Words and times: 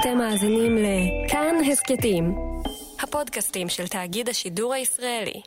אתם 0.00 0.18
מאזינים 0.18 0.76
לכאן 0.76 1.54
הסכתים, 1.72 2.34
הפודקאסטים 3.02 3.68
של 3.68 3.86
תאגיד 3.86 4.28
השידור 4.28 4.74
הישראלי. 4.74 5.40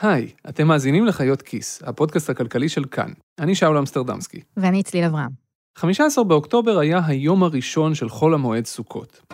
היי, 0.00 0.28
אתם 0.48 0.66
מאזינים 0.66 1.06
לחיות 1.06 1.42
כיס, 1.42 1.82
הפודקאסט 1.82 2.30
הכלכלי 2.30 2.68
של 2.68 2.84
כאן. 2.84 3.10
אני 3.38 3.54
שאול 3.54 3.78
אמסטרדמסקי. 3.78 4.40
ואני 4.56 4.82
צליל 4.82 5.04
אברהם. 5.04 5.30
15 5.78 6.24
באוקטובר 6.24 6.78
היה 6.78 7.00
היום 7.06 7.42
הראשון 7.42 7.94
של 7.94 8.08
חול 8.08 8.34
המועד 8.34 8.66
סוכות. 8.66 9.32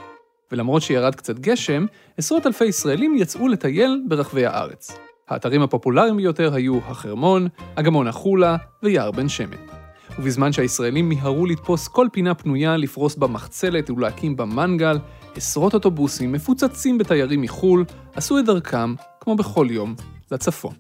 ולמרות 0.52 0.82
שירד 0.82 1.14
קצת 1.14 1.38
גשם, 1.38 1.86
עשרות 2.16 2.46
אלפי 2.46 2.64
ישראלים 2.64 3.16
יצאו 3.16 3.48
לטייל 3.48 4.02
ברחבי 4.08 4.46
הארץ. 4.46 4.98
האתרים 5.28 5.62
הפופולריים 5.62 6.16
ביותר 6.16 6.54
היו 6.54 6.78
החרמון, 6.78 7.48
אגמון 7.74 8.06
החולה 8.06 8.56
ויער 8.82 9.10
בן 9.10 9.28
שמן. 9.28 9.71
ובזמן 10.18 10.52
שהישראלים 10.52 11.08
מיהרו 11.08 11.46
לתפוס 11.46 11.88
כל 11.88 12.06
פינה 12.12 12.34
פנויה, 12.34 12.76
לפרוס 12.76 13.16
בה 13.16 13.26
מחצלת 13.26 13.90
ולהקים 13.90 14.36
בה 14.36 14.44
מנגל, 14.44 14.98
עשרות 15.34 15.74
אוטובוסים 15.74 16.32
מפוצצים 16.32 16.98
בתיירים 16.98 17.42
מחו"ל, 17.42 17.84
עשו 18.14 18.38
את 18.38 18.44
דרכם, 18.44 18.94
כמו 19.20 19.36
בכל 19.36 19.66
יום, 19.70 19.94
לצפון. 20.30 20.74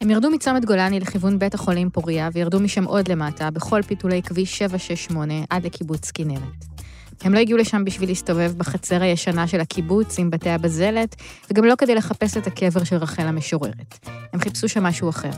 הם 0.00 0.10
ירדו 0.10 0.30
מצומת 0.30 0.64
גולני 0.64 1.00
לכיוון 1.00 1.38
בית 1.38 1.54
החולים 1.54 1.90
פוריה, 1.90 2.28
וירדו 2.32 2.60
משם 2.60 2.84
עוד 2.84 3.08
למטה, 3.08 3.50
בכל 3.50 3.82
פיתולי 3.82 4.22
כביש 4.22 4.58
768 4.58 5.34
עד 5.50 5.66
לקיבוץ 5.66 6.10
כנרת. 6.10 6.64
הם 7.20 7.34
לא 7.34 7.38
הגיעו 7.38 7.58
לשם 7.58 7.84
בשביל 7.84 8.08
להסתובב 8.08 8.52
בחצר 8.56 9.02
הישנה 9.02 9.46
של 9.46 9.60
הקיבוץ 9.60 10.18
עם 10.18 10.30
בתי 10.30 10.50
הבזלת, 10.50 11.16
וגם 11.50 11.64
לא 11.64 11.74
כדי 11.78 11.94
לחפש 11.94 12.36
את 12.36 12.46
הקבר 12.46 12.84
של 12.84 12.96
רחל 12.96 13.26
המשוררת. 13.26 14.08
הם 14.32 14.40
חיפשו 14.40 14.68
שם 14.68 14.82
משהו 14.82 15.10
אחר. 15.10 15.30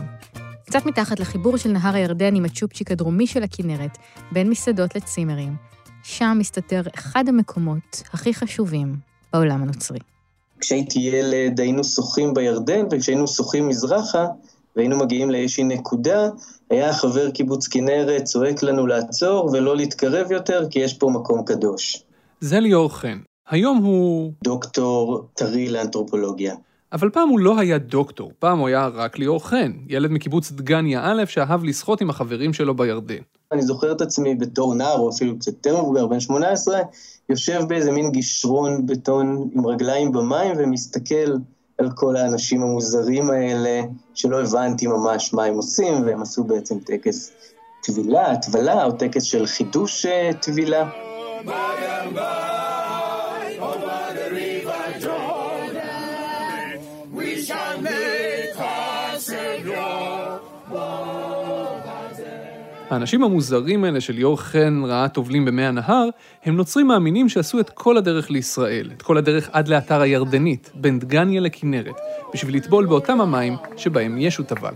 קצת 0.71 0.87
מתחת 0.87 1.21
לחיבור 1.21 1.57
של 1.57 1.71
נהר 1.71 1.95
הירדן 1.95 2.35
עם 2.35 2.45
הצ'ופצ'יק 2.45 2.91
הדרומי 2.91 3.27
של 3.27 3.43
הכנרת, 3.43 3.99
בין 4.33 4.51
מסעדות 4.51 4.97
לצימרים, 4.97 5.57
שם 6.03 6.37
מסתתר 6.39 6.83
אחד 6.95 7.29
המקומות 7.29 8.03
הכי 8.13 8.35
חשובים 8.35 8.97
בעולם 9.33 9.63
הנוצרי. 9.63 9.99
כשהייתי 10.61 10.99
ילד 10.99 11.61
היינו 11.61 11.85
שוחים 11.85 12.35
בירדן, 12.35 12.87
וכשהיינו 12.91 13.29
שוחים 13.29 13.69
מזרחה, 13.69 14.27
והיינו 14.77 14.99
מגיעים 14.99 15.31
לאיזושהי 15.31 15.65
נקודה, 15.65 16.29
היה 16.71 16.93
חבר 16.93 17.31
קיבוץ 17.31 17.69
כנרת 17.69 18.25
צועק 18.25 18.63
לנו 18.63 18.87
לעצור 18.87 19.51
ולא 19.53 19.77
להתקרב 19.77 20.33
יותר, 20.33 20.67
כי 20.71 20.79
יש 20.79 20.95
פה 20.95 21.11
מקום 21.11 21.45
קדוש. 21.45 22.03
זה 22.41 22.61
ליאור 22.61 22.97
חן. 22.97 23.19
היום 23.49 23.77
הוא... 23.79 24.33
דוקטור 24.45 25.27
טרי 25.35 25.69
לאנתרופולוגיה. 25.69 26.55
אבל 26.93 27.11
פעם 27.11 27.29
הוא 27.29 27.41
לא 27.41 27.59
היה 27.59 27.79
דוקטור, 27.79 28.33
פעם 28.39 28.59
הוא 28.59 28.69
היה 28.69 28.87
רק 28.87 29.19
ליאור 29.19 29.47
חן, 29.47 29.73
ילד 29.89 30.11
מקיבוץ 30.11 30.53
דגניה 30.53 31.01
א' 31.05 31.25
שאהב 31.25 31.65
לשחות 31.65 32.01
עם 32.01 32.11
החברים 32.11 32.53
שלו 32.53 32.75
בירדן. 32.75 33.23
אני 33.53 33.63
זוכר 33.63 33.93
את 33.93 34.01
עצמי 34.01 34.35
בתור 34.35 34.75
נער, 34.75 34.99
או 34.99 35.11
אפילו 35.11 35.39
קצת 35.39 35.53
יותר 35.53 35.83
מבוגר, 35.83 36.07
בן 36.07 36.21
18, 36.21 36.81
יושב 37.29 37.61
באיזה 37.69 37.93
מין 37.93 38.11
גישרון 38.11 38.87
בטון 38.87 39.51
עם 39.55 39.67
רגליים 39.67 40.13
במים 40.13 40.53
ומסתכל 40.59 41.33
על 41.79 41.91
כל 41.95 42.17
האנשים 42.17 42.63
המוזרים 42.63 43.31
האלה, 43.31 43.83
שלא 44.15 44.43
הבנתי 44.43 44.87
ממש 44.87 45.35
מה 45.35 45.45
הם 45.45 45.55
עושים, 45.55 46.07
והם 46.07 46.23
עשו 46.23 46.45
בעצם 46.45 46.79
טקס 46.79 47.33
טבילה, 47.83 48.37
טבלה, 48.37 48.85
או 48.85 48.93
טקס 48.93 49.23
של 49.23 49.47
חידוש 49.47 50.07
אה, 50.07 50.31
טבילה. 50.43 50.91
האנשים 62.91 63.23
המוזרים 63.23 63.85
האלה 63.85 64.01
של 64.01 64.13
ליאור 64.13 64.41
חן 64.41 64.83
ראה 64.85 65.09
טובלים 65.09 65.45
במי 65.45 65.67
הנהר, 65.67 66.09
הם 66.45 66.57
נוצרים 66.57 66.87
מאמינים 66.87 67.29
שעשו 67.29 67.61
את 67.61 67.71
כל 67.71 67.97
הדרך 67.97 68.31
לישראל, 68.31 68.91
את 68.97 69.03
כל 69.03 69.17
הדרך 69.17 69.49
עד 69.53 69.69
לאתר 69.69 70.01
הירדנית, 70.01 70.71
בין 70.75 70.99
דגניה 70.99 71.41
לכנרת, 71.41 71.95
בשביל 72.35 72.57
לטבול 72.57 72.87
באותם 72.87 73.21
המים 73.21 73.57
שבהם 73.77 74.19
ישו 74.19 74.43
טבל. 74.43 74.75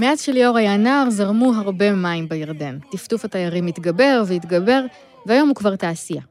מאז 0.00 0.20
שליאור 0.20 0.56
היה 0.56 0.76
נער, 0.76 1.10
זרמו 1.10 1.52
הרבה 1.54 1.92
מים 1.92 2.28
בירדן. 2.28 2.78
טפטוף 2.92 3.24
התיירים 3.24 3.66
התגבר 3.66 4.22
והתגבר, 4.26 4.84
והיום 5.26 5.48
הוא 5.48 5.56
כבר 5.56 5.76
תעשייה. 5.76 6.22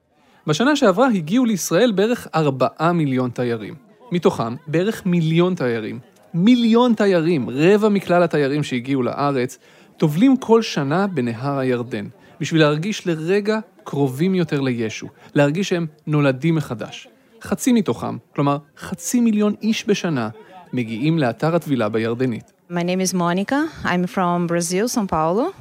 בשנה 0.48 0.76
שעברה 0.76 1.08
הגיעו 1.08 1.46
לישראל 1.46 1.92
בערך 1.92 2.28
4 2.36 2.92
מיליון 2.92 3.30
תיירים. 3.30 3.85
מתוכם 4.12 4.56
בערך 4.68 5.06
מיליון 5.06 5.56
תיירים. 5.56 6.00
מיליון 6.34 6.94
תיירים, 6.94 7.50
רבע 7.50 7.90
מכלל 7.90 8.24
התיירים 8.24 8.64
שהגיעו 8.64 9.04
לארץ, 9.04 9.58
טובלים 9.98 10.38
כל 10.38 10.62
שנה 10.62 11.08
בנהר 11.08 11.60
הירדן, 11.60 12.06
בשביל 12.40 12.62
להרגיש 12.62 13.08
לרגע 13.08 13.60
קרובים 13.84 14.36
יותר 14.36 14.62
לישו, 14.62 15.08
להרגיש 15.36 15.70
שהם 15.70 15.88
נולדים 16.08 16.56
מחדש. 16.56 17.08
חצי 17.42 17.72
מתוכם, 17.72 18.18
כלומר 18.36 18.58
חצי 18.78 19.20
מיליון 19.20 19.54
איש 19.62 19.88
בשנה, 19.88 20.30
מגיעים 20.74 21.20
לאתר 21.20 21.56
הטבילה 21.56 21.90
בירדנית. 21.90 22.52
My 22.70 22.84
name 22.84 23.00
is 23.00 23.14
Monica. 23.14 23.60
I'm 23.84 24.08
from 24.16 24.48
Brazil, 24.48 24.88
São 24.88 25.08
Paulo. 25.08 25.54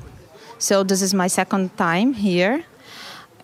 So 0.58 0.82
this 0.82 1.02
is 1.02 1.12
my 1.14 1.26
second 1.26 1.76
time 1.76 2.14
here. 2.14 2.73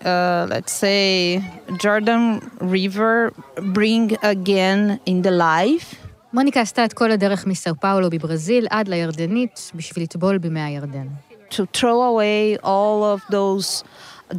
Uh, 0.06 0.46
let's 0.50 0.74
say 0.74 1.42
Jordan 1.84 2.24
River 2.62 3.32
bring 3.74 4.18
again 4.22 5.00
in 5.06 5.22
the 5.22 5.32
life. 5.32 5.96
מוניקה 6.34 6.62
עשתה 6.62 6.86
את 6.86 6.94
כל 6.94 7.12
הדרך 7.12 7.48
מסאו 7.48 7.76
פאולו 7.76 8.10
בברזיל 8.10 8.68
עד 8.70 8.88
לירדנית 8.88 9.72
בשביל 9.76 10.04
לטבול 10.04 10.38
במי 10.38 10.62
הירדן. 10.62 11.08
to 11.50 11.66
throw 11.68 12.02
away 12.02 12.58
all 12.64 13.04
of 13.04 13.22
those 13.30 13.84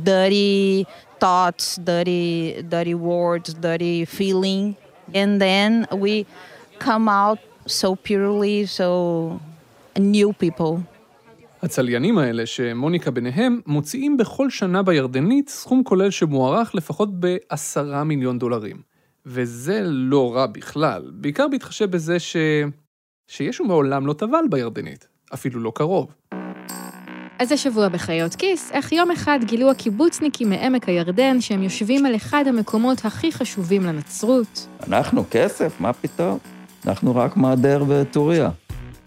dirty 0.03 0.87
thoughts, 1.21 1.77
dirty, 1.77 2.63
dirty 2.69 2.95
words, 2.95 3.55
dirty 3.55 4.05
feeling, 4.05 4.77
and 5.15 5.41
then 5.41 5.87
we 5.93 6.27
come 6.79 7.09
out 7.09 7.39
so 7.67 7.97
purely, 7.97 8.67
so 8.67 9.41
new 9.99 10.33
people. 10.33 10.83
הצליינים 11.64 12.18
האלה, 12.18 12.46
שמוניקה 12.46 13.12
ביניהם, 13.12 13.60
מוציאים 13.68 14.18
בכל 14.18 14.50
שנה 14.50 14.84
בירדנית 14.84 15.50
סכום 15.50 15.84
כולל 15.84 16.10
שמוערך 16.10 16.76
לפחות 16.76 17.20
בעשרה 17.20 18.04
מיליון 18.04 18.40
דולרים. 18.40 18.78
וזה 19.26 19.82
לא 19.84 20.36
רע 20.36 20.46
בכלל, 20.46 21.12
בעיקר 21.14 21.48
בהתחשב 21.48 21.92
בזה 21.92 22.20
ש... 22.20 22.36
שישו 23.28 23.64
מעולם 23.64 24.08
לא 24.08 24.14
טבל 24.14 24.44
בירדנית, 24.50 25.08
אפילו 25.34 25.60
לא 25.60 25.72
קרוב. 25.76 26.08
אז 27.40 27.52
השבוע 27.52 27.90
בחיות 27.90 28.36
כיס, 28.36 28.72
איך 28.72 28.92
יום 28.92 29.12
אחד 29.12 29.40
גילו 29.44 29.72
הקיבוצניקים 29.72 30.50
מעמק 30.50 30.90
הירדן 30.90 31.42
שהם 31.42 31.64
יושבים 31.64 32.06
על 32.06 32.16
אחד 32.16 32.44
המקומות 32.48 33.06
הכי 33.06 33.32
חשובים 33.32 33.84
לנצרות, 33.84 34.68
אנחנו 34.88 35.24
כסף? 35.32 35.74
מה 35.80 35.94
פתאום? 35.94 36.38
אנחנו 36.88 37.16
רק 37.16 37.38
מעדר 37.38 37.84
וטוריה. 37.88 38.50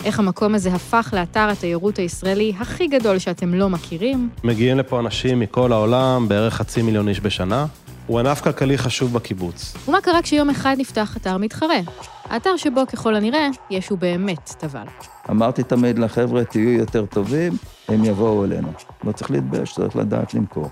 איך 0.04 0.18
המקום 0.18 0.54
הזה 0.54 0.74
הפך 0.74 1.14
לאתר 1.16 1.48
התיירות 1.48 1.98
הישראלי 1.98 2.52
הכי 2.60 2.86
גדול 2.86 3.18
שאתם 3.18 3.54
לא 3.54 3.70
מכירים, 3.70 4.28
מגיעים 4.44 4.78
לפה 4.78 5.00
אנשים 5.00 5.40
מכל 5.40 5.72
העולם, 5.72 6.28
בערך 6.28 6.54
חצי 6.54 6.82
מיליון 6.82 7.08
איש 7.08 7.20
בשנה. 7.20 7.66
הוא 8.06 8.20
ענף 8.20 8.40
כלכלי 8.40 8.78
חשוב 8.78 9.12
בקיבוץ. 9.12 9.74
ומה 9.88 10.00
קרה 10.00 10.22
כשיום 10.22 10.50
אחד 10.50 10.76
נפתח 10.78 11.16
אתר 11.16 11.38
מתחרה. 11.38 11.80
האתר 12.24 12.56
שבו 12.56 12.80
ככל 12.92 13.14
הנראה, 13.14 13.48
ישו 13.70 13.96
באמת 13.96 14.54
טבל. 14.58 14.86
אמרתי 15.30 15.62
תמיד 15.62 15.98
לחבר'ה, 15.98 16.44
תהיו 16.44 16.70
יותר 16.70 17.06
טובים, 17.06 17.52
הם 17.88 18.04
יבואו 18.04 18.44
אלינו. 18.44 18.68
לא 19.04 19.12
צריך 19.12 19.30
להתבייש, 19.30 19.74
צריך 19.74 19.96
לדעת 19.96 20.34
למכור. 20.34 20.70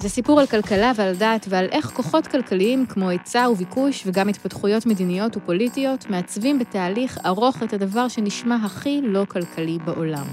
זה 0.00 0.08
סיפור 0.08 0.40
על 0.40 0.46
כלכלה 0.46 0.92
ועל 0.96 1.14
דת 1.14 1.46
ועל 1.48 1.66
איך 1.72 1.86
כוחות 1.86 2.26
כלכליים 2.26 2.86
כמו 2.86 3.08
היצע 3.08 3.48
וביקוש 3.52 4.02
וגם 4.06 4.28
התפתחויות 4.28 4.86
מדיניות 4.86 5.36
ופוליטיות 5.36 6.10
מעצבים 6.10 6.58
בתהליך 6.58 7.18
ארוך 7.26 7.62
את 7.62 7.72
הדבר 7.72 8.08
שנשמע 8.08 8.56
הכי 8.64 9.00
לא 9.02 9.24
כלכלי 9.24 9.78
בעולם. 9.84 10.26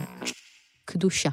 קדושה. 0.85 1.29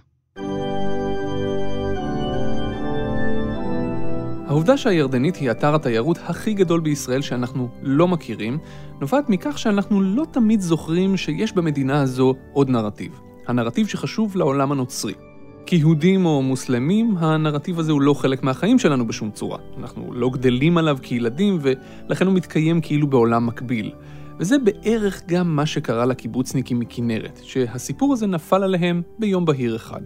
העובדה 4.47 4.77
שהירדנית 4.77 5.37
היא 5.37 5.51
אתר 5.51 5.75
התיירות 5.75 6.19
הכי 6.27 6.55
גדול 6.55 6.81
בישראל 6.81 7.23
שאנחנו 7.23 7.69
לא 7.83 8.09
מכירים, 8.09 8.59
נובעת 9.01 9.29
מכך 9.29 9.59
שאנחנו 9.59 10.01
לא 10.01 10.25
תמיד 10.33 10.61
זוכרים 10.61 11.17
שיש 11.17 11.53
במדינה 11.53 12.03
הזו 12.03 12.35
עוד 12.53 12.69
נרטיב. 12.69 13.21
הנרטיב 13.47 13.87
שחשוב 13.87 14.37
לעולם 14.37 14.73
הנוצרי. 14.73 15.32
כיהודים 15.67 16.27
או 16.27 16.43
מוסלמים, 16.43 17.17
הנרטיב 17.19 17.79
הזה 17.79 17.93
הוא 17.93 18.03
לא 18.03 18.15
חלק 18.15 18.43
מהחיים 18.43 18.79
שלנו 18.79 19.07
בשום 19.07 19.31
צורה. 19.31 19.59
אנחנו 19.79 20.15
לא 20.15 20.31
גדלים 20.31 20.79
עליו 20.79 20.99
כילדים, 21.03 21.59
ולכן 21.61 22.27
הוא 22.27 22.35
מתקיים 22.35 22.81
כאילו 22.81 23.07
בעולם 23.07 23.47
מקביל. 23.47 23.93
וזה 24.39 24.57
בערך 24.59 25.23
גם 25.27 25.57
מה 25.57 25.67
שקרה 25.67 26.07
לקיבוצניקים 26.07 26.79
מכנרת, 26.79 27.41
שהסיפור 27.43 28.13
הזה 28.13 28.27
נפל 28.27 28.63
עליהם 28.63 29.03
ביום 29.19 29.45
בהיר 29.45 29.77
אחד. 29.77 30.01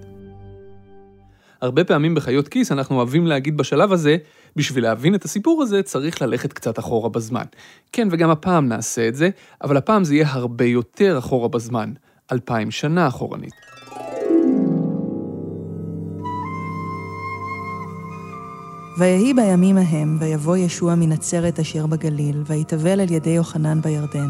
הרבה 1.60 1.84
פעמים 1.84 2.14
בחיות 2.14 2.48
כיס 2.48 2.72
אנחנו 2.72 2.96
אוהבים 2.96 3.26
להגיד 3.26 3.56
בשלב 3.56 3.92
הזה, 3.92 4.16
בשביל 4.56 4.84
להבין 4.84 5.14
את 5.14 5.24
הסיפור 5.24 5.62
הזה 5.62 5.82
צריך 5.82 6.22
ללכת 6.22 6.52
קצת 6.52 6.78
אחורה 6.78 7.08
בזמן. 7.08 7.44
כן, 7.92 8.08
וגם 8.10 8.30
הפעם 8.30 8.68
נעשה 8.68 9.08
את 9.08 9.14
זה, 9.14 9.30
אבל 9.64 9.76
הפעם 9.76 10.04
זה 10.04 10.14
יהיה 10.14 10.26
הרבה 10.30 10.64
יותר 10.64 11.18
אחורה 11.18 11.48
בזמן. 11.48 11.92
אלפיים 12.32 12.70
שנה 12.70 13.08
אחורנית. 13.08 13.75
ויהי 18.98 19.34
בימים 19.34 19.78
ההם, 19.78 20.16
ויבוא 20.20 20.56
ישוע 20.56 20.94
מנצרת 20.94 21.58
אשר 21.58 21.86
בגליל, 21.86 22.42
ויתבל 22.46 23.00
על 23.00 23.10
ידי 23.10 23.30
יוחנן 23.30 23.80
בירדן. 23.80 24.28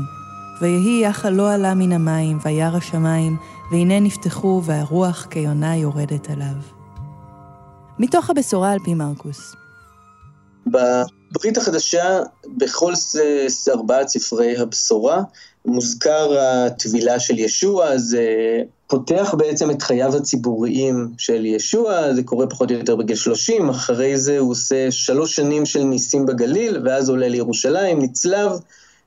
ויהי 0.61 1.03
יחל 1.03 1.31
לא 1.31 1.53
עלה 1.53 1.75
מן 1.75 1.93
המים, 1.93 2.39
וירא 2.45 2.77
השמיים, 2.77 3.37
והנה 3.73 4.01
נפתחו, 4.01 4.63
והרוח 4.65 5.27
כיונה 5.31 5.77
יורדת 5.77 6.31
עליו. 6.31 6.57
מתוך 7.99 8.31
הבשורה 8.31 8.73
על 8.73 8.79
פי 8.85 8.95
מרקוס. 8.95 9.55
בברית 10.67 11.57
החדשה, 11.57 12.21
בכל 12.57 12.93
ארבעת 13.69 14.09
ספרי 14.09 14.57
הבשורה, 14.57 15.23
מוזכר 15.65 16.39
הטבילה 16.41 17.21
של 17.21 17.39
ישוע, 17.39 17.99
זה 17.99 18.23
פותח 18.87 19.35
בעצם 19.39 19.71
את 19.71 19.83
חייו 19.83 20.17
הציבוריים 20.17 21.09
של 21.19 21.47
ישוע, 21.47 22.15
זה 22.15 22.23
קורה 22.23 22.47
פחות 22.47 22.71
או 22.71 22.77
יותר 22.77 22.97
בגיל 22.97 23.17
30, 23.17 23.69
אחרי 23.69 24.19
זה 24.19 24.39
הוא 24.39 24.51
עושה 24.51 24.91
שלוש 24.91 25.37
שנים 25.37 25.67
של 25.67 25.83
ניסים 25.83 26.27
בגליל, 26.27 26.79
ואז 26.85 27.09
עולה 27.09 27.29
לירושלים, 27.29 28.03
נצלב 28.03 28.51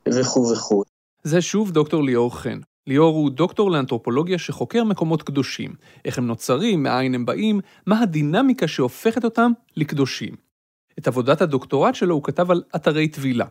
וכו' 0.08 0.52
וכו'. 0.54 0.84
זה 1.24 1.42
שוב 1.42 1.72
דוקטור 1.72 2.04
ליאור 2.04 2.38
חן. 2.38 2.60
ליאור 2.88 3.16
הוא 3.16 3.30
דוקטור 3.30 3.72
לאנתרופולוגיה 3.72 4.38
שחוקר 4.38 4.84
מקומות 4.84 5.24
קדושים, 5.24 5.74
איך 6.06 6.18
הם 6.18 6.28
נוצרים, 6.28 6.84
מאין 6.84 7.16
הם 7.16 7.26
באים, 7.26 7.60
מה 7.86 8.02
הדינמיקה 8.02 8.68
שהופכת 8.68 9.26
אותם 9.26 9.52
לקדושים. 9.78 10.36
את 11.00 11.08
עבודת 11.08 11.42
הדוקטורט 11.42 11.96
שלו 11.96 12.16
הוא 12.16 12.24
כתב 12.24 12.52
על 12.52 12.64
אתרי 12.76 13.08
טבילה. 13.08 13.46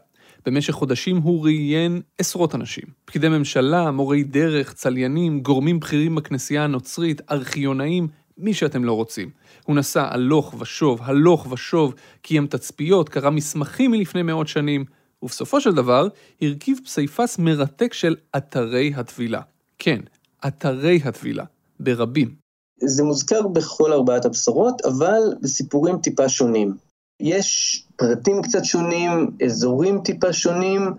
במשך 0.46 0.74
חודשים 0.74 1.16
הוא 1.16 1.44
ראיין 1.44 2.00
עשרות 2.18 2.54
אנשים. 2.54 2.84
פקידי 3.04 3.28
ממשלה, 3.28 3.90
מורי 3.90 4.22
דרך, 4.22 4.72
צליינים, 4.72 5.40
גורמים 5.40 5.80
בכירים 5.80 6.14
בכנסייה 6.14 6.64
הנוצרית, 6.64 7.20
ארכיונאים, 7.30 8.08
מי 8.38 8.54
שאתם 8.54 8.84
לא 8.84 8.92
רוצים. 8.92 9.30
הוא 9.64 9.76
נסע 9.76 10.14
הלוך 10.14 10.54
ושוב, 10.58 11.00
הלוך 11.02 11.52
ושוב, 11.52 11.94
קיים 12.22 12.46
תצפיות, 12.46 13.08
קרא 13.08 13.30
מסמכים 13.30 13.90
מלפני 13.90 14.22
מאות 14.22 14.48
שנים, 14.48 14.84
ובסופו 15.22 15.60
של 15.60 15.74
דבר, 15.74 16.08
הרכיב 16.42 16.78
פסיפס 16.84 17.38
מרתק 17.38 17.92
של 17.92 18.16
אתרי 18.36 18.92
הטבילה. 18.96 19.40
כן, 19.78 20.00
אתרי 20.46 21.00
הטבילה, 21.04 21.44
ברבים. 21.80 22.34
זה 22.80 23.04
מוזכר 23.04 23.46
בכל 23.46 23.92
ארבעת 23.92 24.24
הבשורות, 24.24 24.80
אבל 24.84 25.20
בסיפורים 25.42 25.98
טיפה 25.98 26.28
שונים. 26.28 26.87
יש 27.20 27.82
פרטים 27.96 28.42
קצת 28.42 28.64
שונים, 28.64 29.30
אזורים 29.44 30.00
טיפה 30.04 30.32
שונים, 30.32 30.90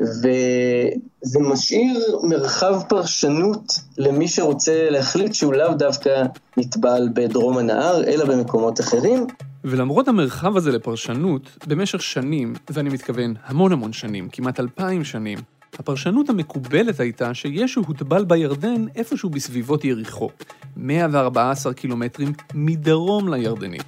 וזה 0.00 1.38
משאיר 1.40 2.18
מרחב 2.22 2.82
פרשנות 2.88 3.72
למי 3.98 4.28
שרוצה 4.28 4.90
להחליט 4.90 5.34
שהוא 5.34 5.54
לאו 5.54 5.74
דווקא 5.74 6.22
נטבל 6.56 7.08
בדרום 7.14 7.58
הנהר, 7.58 8.04
אלא 8.04 8.24
במקומות 8.24 8.80
אחרים. 8.80 9.26
ולמרות 9.64 10.08
המרחב 10.08 10.56
הזה 10.56 10.72
לפרשנות, 10.72 11.58
במשך 11.66 12.02
שנים, 12.02 12.54
ואני 12.70 12.90
מתכוון 12.90 13.34
המון 13.44 13.72
המון 13.72 13.92
שנים, 13.92 14.28
כמעט 14.32 14.60
אלפיים 14.60 15.04
שנים, 15.04 15.38
הפרשנות 15.78 16.28
המקובלת 16.28 17.00
הייתה 17.00 17.34
שישו 17.34 17.82
הוטבל 17.86 18.24
בירדן 18.24 18.84
איפשהו 18.96 19.30
בסביבות 19.30 19.84
יריחו, 19.84 20.30
114 20.76 21.74
קילומטרים 21.74 22.32
מדרום 22.54 23.34
לירדנית. 23.34 23.84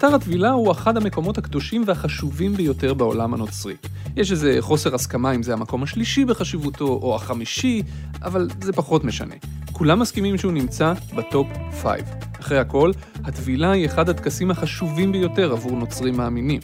אתר 0.00 0.14
הטבילה 0.14 0.50
הוא 0.50 0.72
אחד 0.72 0.96
המקומות 0.96 1.38
הקדושים 1.38 1.82
והחשובים 1.86 2.54
ביותר 2.54 2.94
בעולם 2.94 3.34
הנוצרי. 3.34 3.74
יש 4.16 4.32
איזה 4.32 4.56
חוסר 4.60 4.94
הסכמה 4.94 5.32
אם 5.32 5.42
זה 5.42 5.52
המקום 5.52 5.82
השלישי 5.82 6.24
בחשיבותו 6.24 6.84
או 6.84 7.16
החמישי, 7.16 7.82
אבל 8.22 8.48
זה 8.60 8.72
פחות 8.72 9.04
משנה. 9.04 9.34
כולם 9.72 9.98
מסכימים 9.98 10.38
שהוא 10.38 10.52
נמצא 10.52 10.92
בטופ 11.14 11.46
5. 11.82 12.00
אחרי 12.40 12.58
הכל, 12.58 12.90
הטבילה 13.24 13.70
היא 13.70 13.86
אחד 13.86 14.08
הטקסים 14.08 14.50
החשובים 14.50 15.12
ביותר 15.12 15.52
עבור 15.52 15.72
נוצרים 15.72 16.16
מאמינים. 16.16 16.60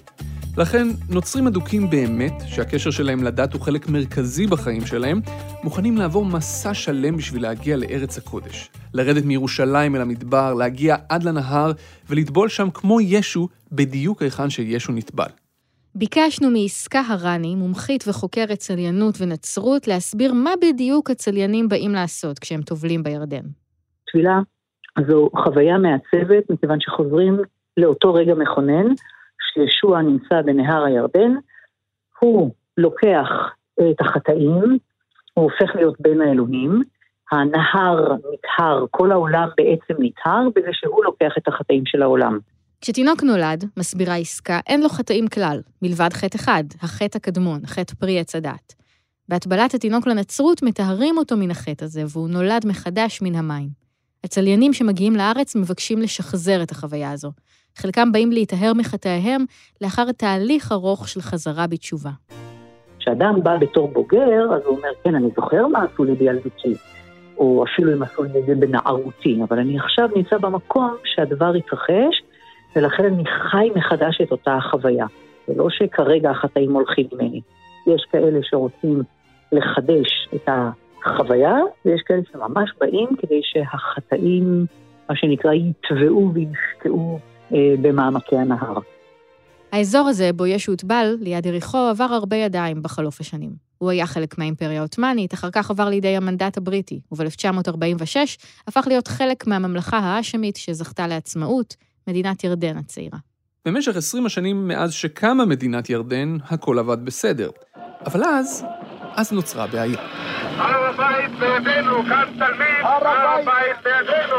לכן, 0.56 0.88
נוצרים 1.08 1.46
אדוקים 1.46 1.90
באמת, 1.90 2.42
שהקשר 2.46 2.90
שלהם 2.90 3.22
לדת 3.22 3.52
הוא 3.52 3.60
חלק 3.60 3.88
מרכזי 3.88 4.46
בחיים 4.46 4.86
שלהם, 4.86 5.20
מוכנים 5.62 5.96
לעבור 5.96 6.24
מסע 6.24 6.74
שלם 6.74 7.16
בשביל 7.16 7.42
להגיע 7.42 7.76
לארץ 7.76 8.18
הקודש. 8.18 8.70
לרדת 8.96 9.25
מירושלים 9.25 9.96
אל 9.96 10.00
המדבר, 10.00 10.54
להגיע 10.54 10.96
עד 11.08 11.22
לנהר, 11.22 11.72
ולטבול 12.10 12.48
שם 12.48 12.70
כמו 12.75 13.00
ישו, 13.00 13.48
בדיוק 13.72 14.22
היכן 14.22 14.50
שישו 14.50 14.93
נטבל. 14.93 15.31
ביקשנו 15.94 16.50
מעסקה 16.50 17.00
הרני, 17.08 17.54
מומחית 17.54 18.04
וחוקרת 18.08 18.58
צליינות 18.58 19.14
ונצרות, 19.20 19.88
להסביר 19.88 20.32
מה 20.34 20.50
בדיוק 20.62 21.10
הצליינים 21.10 21.69
באים 21.69 21.93
לעשות 21.93 22.38
כשהם 22.38 22.62
טובלים 22.62 23.02
בירדן. 23.02 23.44
תפילה 24.06 24.38
זו 25.08 25.31
חוויה 25.44 25.78
מעצבת, 25.78 26.50
מכיוון 26.50 26.81
שחוזרים 26.81 27.37
לאותו 27.76 28.14
רגע 28.14 28.34
מכונן, 28.34 28.87
שישוע 29.52 30.02
נמצא 30.02 30.42
בנהר 30.42 30.84
הירדן, 30.84 31.32
הוא 32.20 32.50
לוקח 32.76 33.28
את 33.78 34.00
החטאים, 34.00 34.78
הוא 35.34 35.44
הופך 35.44 35.76
להיות 35.76 36.00
בין 36.00 36.20
האלוהים, 36.20 36.82
הנהר 37.32 38.14
נטהר, 38.14 38.84
כל 38.90 39.12
העולם 39.12 39.49
בעצם 39.56 40.02
נטהר 40.02 40.49
בזה 40.56 40.69
שהוא 40.73 41.05
לוקח 41.05 41.32
את 41.38 41.49
החטאים 41.49 41.82
של 41.87 42.02
העולם. 42.02 42.38
כשתינוק 42.81 43.23
נולד, 43.23 43.64
מסבירה 43.76 44.17
עסקה, 44.17 44.61
אין 44.67 44.82
לו 44.82 44.88
חטאים 44.88 45.28
כלל, 45.28 45.61
מלבד 45.82 46.12
חטא 46.12 46.37
אחד, 46.37 46.64
החטא 46.82 47.17
הקדמון, 47.17 47.61
חטא 47.67 47.94
פרי 47.94 48.20
עץ 48.20 48.34
הדת. 48.34 48.75
בהטבלת 49.28 49.75
התינוק 49.75 50.06
לנצרות 50.06 50.62
מטהרים 50.62 51.19
אותו 51.19 51.37
מן 51.37 51.50
החטא 51.50 51.84
הזה, 51.84 52.02
והוא 52.12 52.28
נולד 52.28 52.67
מחדש 52.67 53.23
מן 53.23 53.34
המים. 53.34 53.69
הצליינים 54.25 54.73
שמגיעים 54.73 55.17
לארץ 55.17 55.56
מבקשים 55.56 55.99
לשחזר 55.99 56.62
את 56.62 56.70
החוויה 56.70 57.12
הזו. 57.12 57.32
חלקם 57.76 58.12
באים 58.12 58.32
להיטהר 58.32 58.73
מחטאיהם 58.75 59.44
לאחר 59.81 60.12
תהליך 60.12 60.73
ארוך 60.73 61.08
של 61.08 61.20
חזרה 61.20 61.67
בתשובה. 61.67 62.11
כשאדם 62.99 63.43
בא 63.43 63.56
בתור 63.56 63.88
בוגר, 63.88 64.55
אז 64.56 64.62
הוא 64.64 64.76
אומר, 64.76 64.88
כן, 65.05 65.14
אני 65.14 65.28
זוכר 65.37 65.67
מה 65.67 65.84
עשו 65.84 66.05
לי 66.05 66.14
בילדותי, 66.14 66.75
או 67.38 67.64
אפילו 67.64 67.92
אם 67.92 68.02
עשו 68.02 68.24
את 68.24 68.30
זה 68.46 68.54
בנערותי, 68.54 69.38
אבל 69.48 69.58
אני 69.58 69.78
עכשיו 69.78 70.08
נמצא 70.16 70.38
במקום 70.38 70.96
שהדבר 71.04 71.54
התרחש, 71.54 72.22
ולכן 72.76 73.04
אני 73.04 73.24
חי 73.26 73.70
מחדש 73.74 74.20
את 74.22 74.30
אותה 74.32 74.54
החוויה. 74.54 75.06
זה 75.46 75.52
לא 75.56 75.70
שכרגע 75.70 76.30
החטאים 76.30 76.72
הולכים 76.72 77.06
ממני. 77.12 77.40
יש 77.86 78.06
כאלה 78.12 78.38
שרוצים 78.42 79.02
לחדש 79.52 80.28
את 80.34 80.48
החוויה, 80.48 81.54
ויש 81.84 82.02
כאלה 82.06 82.20
שממש 82.32 82.70
באים 82.80 83.08
כדי 83.18 83.40
שהחטאים, 83.42 84.66
מה 85.08 85.16
שנקרא, 85.16 85.52
יטבעו 85.52 86.32
וישקעו 86.34 87.18
אה, 87.54 87.75
במעמקי 87.82 88.37
הנהר. 88.37 88.78
האזור 89.72 90.08
הזה, 90.08 90.32
בו 90.32 90.46
ישו 90.46 90.72
הוטבל, 90.72 91.16
ליד 91.20 91.46
יריחו, 91.46 91.78
עבר 91.78 92.04
הרבה 92.04 92.37
ידיים 92.37 92.82
בחלוף 92.82 93.20
השנים. 93.20 93.65
הוא 93.78 93.90
היה 93.90 94.06
חלק 94.06 94.38
מהאימפריה 94.38 94.78
העות'מאנית, 94.78 95.35
אחר 95.35 95.50
כך 95.50 95.71
עבר 95.71 95.88
לידי 95.88 96.16
המנדט 96.16 96.56
הבריטי, 96.56 97.00
וב-1946 97.12 98.16
הפך 98.66 98.85
להיות 98.87 99.09
חלק 99.09 99.47
מהממלכה 99.47 99.99
האשמית 99.99 100.56
שזכתה 100.56 101.06
לעצמאות, 101.06 101.76
מדינת 102.09 102.45
ירדן 102.45 102.76
הצעירה. 102.76 103.18
במשך 103.64 103.97
20 103.97 104.26
השנים 104.26 104.68
מאז 104.68 104.92
שקמה 104.92 105.45
מדינת 105.45 105.90
ירדן, 105.90 106.37
הכל 106.49 106.78
עבד 106.78 107.04
בסדר. 107.04 107.50
אבל 108.06 108.25
אז, 108.25 108.64
אז 109.14 109.33
נוצרה 109.33 109.66
בעיה. 109.66 109.99
הר 110.56 110.85
הבית 110.87 111.30
בידינו, 111.30 112.02
כאן 112.09 112.25
תלמיד, 112.38 112.83
הר 112.83 113.06
הבית 113.06 113.76
בידינו, 113.85 114.37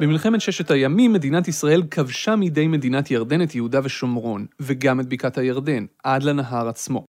במלחמת 0.00 0.40
ששת 0.40 0.70
הימים 0.70 1.12
מדינת 1.12 1.48
ישראל 1.48 1.82
כבשה 1.90 2.36
מידי 2.36 2.66
מדינת 2.66 3.10
ירדן 3.10 3.42
את 3.42 3.54
יהודה 3.54 3.80
ושומרון, 3.84 4.46
וגם 4.60 5.00
את 5.00 5.08
בקעת 5.08 5.38
הירדן, 5.38 5.86
עד 6.04 6.22
לנהר 6.22 6.68
עצמו. 6.68 7.04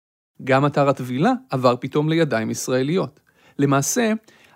גם 0.44 0.66
אתר 0.66 0.88
הטבילה 0.88 1.32
עבר 1.50 1.74
פתאום 1.80 2.08
לידיים 2.08 2.50
ישראליות. 2.50 3.20
למעשה, 3.58 4.12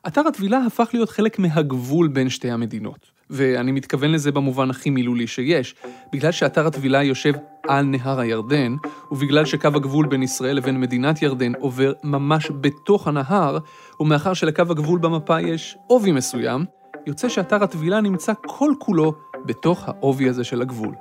אתר 0.07 0.29
הטבילה 0.29 0.59
הפך 0.67 0.91
להיות 0.93 1.11
חלק 1.11 1.39
מהגבול 1.39 2.09
בין 2.09 2.29
שתי 2.29 2.51
המדינות. 2.51 3.15
ואני 3.31 3.73
מתכוון 3.73 4.13
לזה 4.13 4.33
במובן 4.33 4.71
הכי 4.71 4.91
מילולי 4.91 5.27
שיש, 5.27 5.75
בגלל 6.13 6.33
שאתר 6.33 6.67
הטבילה 6.67 7.03
יושב 7.03 7.33
על 7.69 7.85
נהר 7.85 8.21
הירדן, 8.21 8.77
ובגלל 9.11 9.45
שקו 9.45 9.69
הגבול 9.69 10.07
בין 10.07 10.23
ישראל 10.23 10.57
לבין 10.57 10.81
מדינת 10.81 11.23
ירדן 11.23 11.53
עובר 11.55 11.93
ממש 12.05 12.51
בתוך 12.61 13.09
הנהר, 13.09 13.59
ומאחר 14.01 14.35
שלקו 14.35 14.63
הגבול 14.63 14.99
במפה 14.99 15.41
יש 15.41 15.77
עובי 15.87 16.13
מסוים, 16.13 16.65
יוצא 17.07 17.29
שאתר 17.29 17.65
הטבילה 17.65 18.01
נמצא 18.01 18.33
כל 18.47 18.73
כולו 18.79 19.15
בתוך 19.47 19.89
העובי 19.89 20.29
הזה 20.29 20.45
של 20.45 20.63
הגבול. 20.63 20.95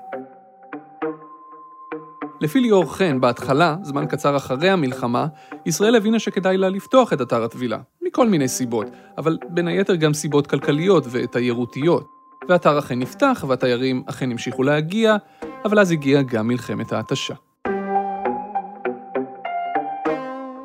לפי 2.43 2.59
ליאור 2.59 2.93
חן, 2.93 3.21
בהתחלה, 3.21 3.75
זמן 3.81 4.05
קצר 4.05 4.37
אחרי 4.37 4.69
המלחמה, 4.69 5.27
ישראל 5.65 5.95
הבינה 5.95 6.19
שכדאי 6.19 6.57
לה 6.57 6.69
לפתוח 6.69 7.13
את 7.13 7.21
אתר 7.21 7.43
הטבילה, 7.43 7.77
מכל 8.01 8.29
מיני 8.29 8.47
סיבות, 8.47 8.87
אבל 9.17 9.37
בין 9.49 9.67
היתר 9.67 9.95
גם 9.95 10.13
סיבות 10.13 10.47
כלכליות 10.47 11.03
ותיירותיות. 11.11 12.07
והאתר 12.49 12.79
אכן 12.79 12.99
נפתח, 12.99 13.45
והתיירים 13.47 14.03
אכן 14.05 14.31
המשיכו 14.31 14.63
להגיע, 14.63 15.15
אבל 15.65 15.79
אז 15.79 15.91
הגיעה 15.91 16.21
גם 16.21 16.47
מלחמת 16.47 16.93
ההתשה. 16.93 17.33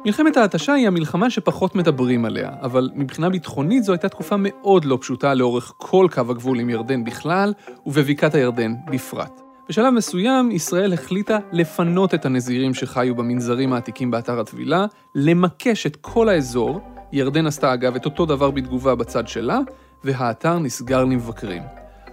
מלחמת 0.05 0.37
ההתשה 0.37 0.73
היא 0.73 0.87
המלחמה 0.87 1.31
שפחות 1.31 1.75
מדברים 1.75 2.25
עליה, 2.25 2.51
אבל 2.63 2.91
מבחינה 2.95 3.31
ביטחונית 3.31 3.85
זו 3.85 3.93
הייתה 3.93 4.09
תקופה 4.09 4.37
מאוד 4.39 4.85
לא 4.85 4.99
פשוטה 5.01 5.35
לאורך 5.35 5.73
כל 5.77 6.07
קו 6.15 6.21
הגבול 6.21 6.61
עם 6.61 6.71
ירדן 6.71 7.05
בכלל, 7.05 7.53
ובבקעת 7.87 8.35
הירדן 8.35 8.75
בפרט. 8.91 9.48
בשלב 9.69 9.95
מסוים, 9.95 10.51
ישראל 10.51 10.93
החליטה 10.93 11.39
לפנות 11.53 12.15
את 12.15 12.25
הנזירים 12.25 12.75
שחיו 12.75 13.15
במנזרים 13.15 13.73
העתיקים 13.73 14.11
באתר 14.11 14.41
הטבילה, 14.41 14.87
למקש 15.15 15.87
את 15.87 15.97
כל 15.97 16.29
האזור, 16.29 16.81
ירדן 17.13 17.47
עשתה 17.47 17.75
אגב 17.75 17.95
את 17.95 18.05
אותו 18.05 18.27
דבר 18.27 18.51
בתגובה 18.51 18.95
בצד 18.95 19.29
שלה, 19.29 19.59
והאתר 20.05 20.59
נסגר 20.59 21.05
למבקרים. 21.05 21.63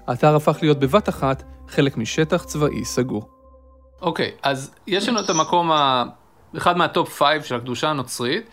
האתר 0.08 0.36
הפך 0.36 0.58
להיות 0.62 0.80
בבת 0.80 1.10
אחת 1.10 1.44
חלק 1.68 1.98
משטח 1.98 2.44
צבאי 2.44 2.86
סגור. 2.86 3.30
אוקיי, 4.02 4.32
okay, 4.36 4.40
אז 4.44 4.76
יש 4.88 5.10
לנו 5.10 5.20
את 5.20 5.30
המקום, 5.30 5.72
ה... 5.72 6.04
אחד 6.58 6.78
מה 6.78 6.90
top 6.90 7.10
five 7.10 7.44
של 7.44 7.56
הקדושה 7.56 7.90
הנוצרית, 7.90 8.50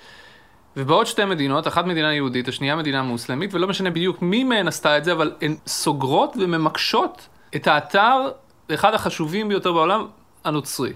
ובעוד 0.77 1.07
שתי 1.07 1.25
מדינות, 1.25 1.67
אחת 1.67 1.85
מדינה 1.85 2.15
יהודית, 2.15 2.49
השנייה 2.49 2.77
מדינה 2.77 3.03
מוסלמית, 3.03 3.55
ולא 3.55 3.69
משנה 3.69 3.91
בדיוק 3.91 4.23
מי 4.23 4.45
מהן 4.45 4.69
עשתה 4.69 4.99
את 4.99 5.05
זה, 5.05 5.13
אבל 5.13 5.33
הן 5.41 5.57
סוגרות 5.67 6.37
וממקשות 6.41 7.29
את 7.57 7.67
האתר, 7.67 8.31
אחד 8.71 8.95
החשובים 8.95 9.49
ביותר 9.49 9.73
בעולם, 9.73 10.07
הנוצרי. 10.45 10.93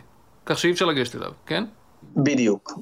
כך 0.47 0.59
שאי 0.59 0.71
אפשר 0.71 0.85
לגשת 0.85 1.17
אליו, 1.17 1.33
כן? 1.47 1.65
בדיוק. 2.17 2.73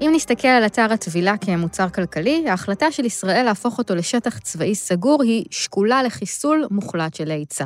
אם 0.00 0.10
נסתכל 0.14 0.48
על 0.48 0.66
אתר 0.66 0.92
הטבילה 0.92 1.36
כמוצר 1.36 1.88
כלכלי, 1.88 2.44
ההחלטה 2.48 2.92
של 2.92 3.04
ישראל 3.04 3.44
להפוך 3.44 3.78
אותו 3.78 3.94
לשטח 3.94 4.38
צבאי 4.38 4.74
סגור 4.74 5.22
היא 5.22 5.44
שקולה 5.50 6.02
לחיסול 6.02 6.66
מוחלט 6.70 7.14
של 7.14 7.30
ההיצע. 7.30 7.64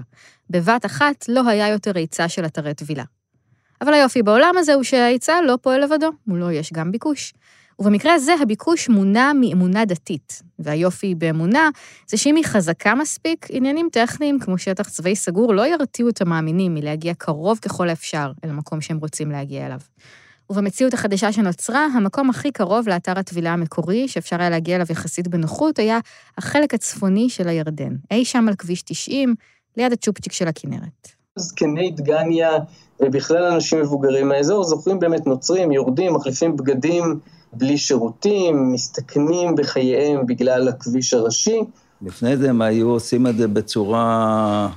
בבת 0.50 0.86
אחת 0.86 1.24
לא 1.28 1.48
היה 1.48 1.68
יותר 1.68 1.92
היצע 1.94 2.28
של 2.28 2.44
אתרי 2.46 2.74
טבילה. 2.74 3.04
אבל 3.80 3.94
היופי 3.94 4.22
בעולם 4.22 4.54
הזה 4.58 4.74
הוא 4.74 4.82
שההיצע 4.82 5.40
לא 5.46 5.58
פועל 5.62 5.84
לבדו, 5.84 6.10
מולו 6.26 6.50
יש 6.50 6.72
גם 6.72 6.92
ביקוש. 6.92 7.34
ובמקרה 7.78 8.14
הזה 8.14 8.34
הביקוש 8.42 8.88
מונע 8.88 9.32
מאמונה 9.40 9.84
דתית, 9.84 10.42
והיופי 10.58 11.14
באמונה 11.14 11.70
זה 12.08 12.16
שאם 12.16 12.36
היא 12.36 12.44
חזקה 12.44 12.94
מספיק, 12.94 13.46
עניינים 13.50 13.88
טכניים 13.92 14.38
כמו 14.40 14.58
שטח 14.58 14.88
צבאי 14.88 15.16
סגור 15.16 15.54
לא 15.54 15.66
ירתיעו 15.66 16.08
את 16.08 16.20
המאמינים 16.20 16.74
מלהגיע 16.74 17.14
קרוב 17.14 17.58
ככל 17.58 17.88
האפשר 17.88 18.32
אל 18.44 18.50
המקום 18.50 18.80
שהם 18.80 18.98
רוצים 18.98 19.30
להגיע 19.30 19.66
אליו. 19.66 19.78
ובמציאות 20.50 20.94
החדשה 20.94 21.32
שנוצרה, 21.32 21.86
המקום 21.94 22.30
הכי 22.30 22.52
קרוב 22.52 22.88
לאתר 22.88 23.18
הטבילה 23.18 23.52
המקורי, 23.52 24.08
שאפשר 24.08 24.40
היה 24.40 24.50
להגיע 24.50 24.76
אליו 24.76 24.86
יחסית 24.90 25.28
בנוחות, 25.28 25.78
היה 25.78 25.98
החלק 26.38 26.74
הצפוני 26.74 27.30
של 27.30 27.48
הירדן, 27.48 27.96
אי 28.10 28.24
שם 28.24 28.48
על 28.48 28.54
כביש 28.54 28.82
90, 28.82 29.34
ליד 29.76 29.92
הצ'ופצ'יק 29.92 30.32
של 30.32 30.48
הכנרת. 30.48 31.15
זקני 31.36 31.90
דגניה 31.90 32.50
ובכלל 33.00 33.44
אנשים 33.52 33.80
מבוגרים 33.80 34.28
מהאזור 34.28 34.64
זוכרים 34.64 34.98
באמת 35.00 35.26
נוצרים, 35.26 35.72
יורדים, 35.72 36.14
מחליפים 36.14 36.56
בגדים 36.56 37.20
בלי 37.52 37.78
שירותים, 37.78 38.72
מסתכנים 38.72 39.54
בחייהם 39.56 40.26
בגלל 40.26 40.68
הכביש 40.68 41.14
הראשי. 41.14 41.60
לפני 42.02 42.36
זה 42.36 42.50
הם 42.50 42.62
היו 42.62 42.88
עושים 42.88 43.26
את 43.26 43.36
זה 43.36 43.48
בצורה 43.48 44.68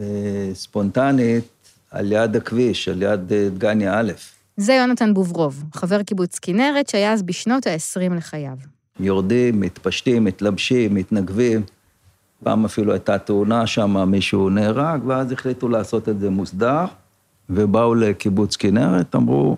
אה, 0.00 0.50
ספונטנית 0.54 1.44
על 1.90 2.12
יד 2.12 2.36
הכביש, 2.36 2.88
על 2.88 3.02
יד 3.02 3.32
אה, 3.32 3.48
דגניה 3.48 4.00
א'. 4.00 4.12
זה 4.56 4.72
יונתן 4.72 5.14
בוברוב, 5.14 5.64
חבר 5.74 6.02
קיבוץ 6.02 6.38
כנרת, 6.38 6.88
שהיה 6.88 7.12
אז 7.12 7.22
בשנות 7.22 7.66
ה-20 7.66 8.14
לחייו. 8.14 8.56
יורדים, 9.00 9.60
מתפשטים, 9.60 10.24
מתלבשים, 10.24 10.94
מתנגבים. 10.94 11.62
פעם 12.42 12.64
אפילו 12.64 12.92
הייתה 12.92 13.18
תאונה 13.18 13.66
שם, 13.66 14.10
מישהו 14.10 14.50
נהרג, 14.50 15.00
ואז 15.06 15.32
החליטו 15.32 15.68
לעשות 15.68 16.08
את 16.08 16.20
זה 16.20 16.30
מוסדר, 16.30 16.84
ובאו 17.50 17.94
לקיבוץ 17.94 18.56
כנרת, 18.56 19.14
אמרו, 19.14 19.56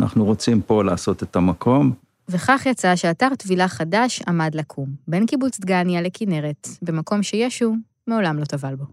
אנחנו 0.00 0.24
רוצים 0.24 0.60
פה 0.60 0.84
לעשות 0.84 1.22
את 1.22 1.36
המקום. 1.36 1.92
וכך 2.28 2.66
יצא 2.66 2.96
שאתר 2.96 3.34
טבילה 3.38 3.68
חדש 3.68 4.22
עמד 4.28 4.54
לקום, 4.54 4.88
בין 5.08 5.26
קיבוץ 5.26 5.60
דגניה 5.60 6.00
לכנרת, 6.00 6.68
במקום 6.82 7.22
שישו 7.22 7.74
מעולם 8.06 8.38
לא 8.38 8.44
טבל 8.44 8.74
בו. 8.74 8.84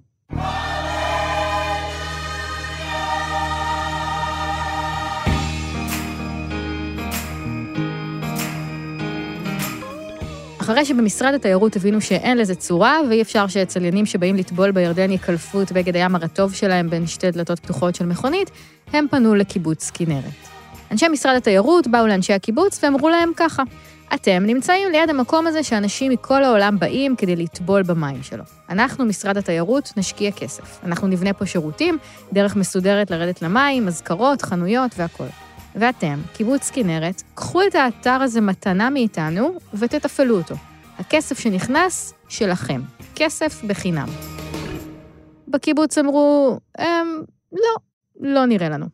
אחרי 10.66 10.86
שבמשרד 10.86 11.34
התיירות 11.34 11.76
הבינו 11.76 12.02
שאין 12.02 12.38
לזה 12.38 12.56
צורה, 12.56 13.00
ואי 13.10 13.22
אפשר 13.22 13.48
שצליינים 13.48 14.06
שבאים 14.06 14.36
לטבול 14.36 14.72
בירדן 14.72 15.12
יקלפו 15.12 15.62
את 15.62 15.72
בגד 15.72 15.96
הים 15.96 16.16
הרטוב 16.16 16.54
שלהם 16.54 16.90
בין 16.90 17.08
שתי 17.08 17.32
דלתות 17.32 17.60
פתוחות 17.60 17.96
של 17.96 18.06
מכונית, 18.06 18.52
הם 18.94 19.06
פנו 19.12 19.36
לקיבוץ 19.36 19.92
כנרת. 19.94 20.24
אנשי 20.92 21.08
משרד 21.08 21.36
התיירות 21.36 21.88
באו 21.88 22.08
לאנשי 22.08 22.34
הקיבוץ 22.34 22.84
ואמרו 22.84 23.10
להם 23.10 23.32
ככה, 23.38 23.64
אתם 24.14 24.44
נמצאים 24.46 24.92
ליד 24.92 25.10
המקום 25.10 25.48
הזה 25.48 25.64
שאנשים 25.64 26.12
מכל 26.12 26.44
העולם 26.44 26.80
באים 26.80 27.16
כדי 27.16 27.36
לטבול 27.36 27.84
במים 27.84 28.24
שלו. 28.24 28.44
אנחנו, 28.70 29.06
משרד 29.06 29.38
התיירות, 29.38 29.92
נשקיע 29.98 30.32
כסף. 30.32 30.80
אנחנו 30.84 31.08
נבנה 31.08 31.34
פה 31.34 31.46
שירותים, 31.46 31.98
דרך 32.34 32.56
מסודרת 32.56 33.12
לרדת 33.12 33.42
למים, 33.42 33.88
אזכרות, 33.88 34.42
חנויות 34.42 34.92
והכול. 34.98 35.28
ואתם, 35.76 36.20
קיבוץ 36.34 36.70
כנרת, 36.70 37.24
קחו 37.34 37.62
את 37.62 37.76
האתר 37.76 38.10
הזה 38.22 38.42
מתנה 38.42 38.90
מאיתנו 38.90 39.58
ותתפעלו 39.74 40.38
אותו. 40.38 40.56
הכסף 40.98 41.40
שנכנס, 41.40 42.14
שלכם. 42.30 42.82
כסף 43.16 43.64
בחינם. 43.64 44.08
בקיבוץ 45.48 45.98
אמרו, 45.98 46.60
אמ, 46.80 47.22
לא, 47.52 47.76
לא 48.20 48.46
נראה 48.46 48.70
לנו. 48.70 48.86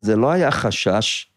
זה 0.00 0.16
לא 0.16 0.30
היה 0.30 0.50
חשש 0.50 1.30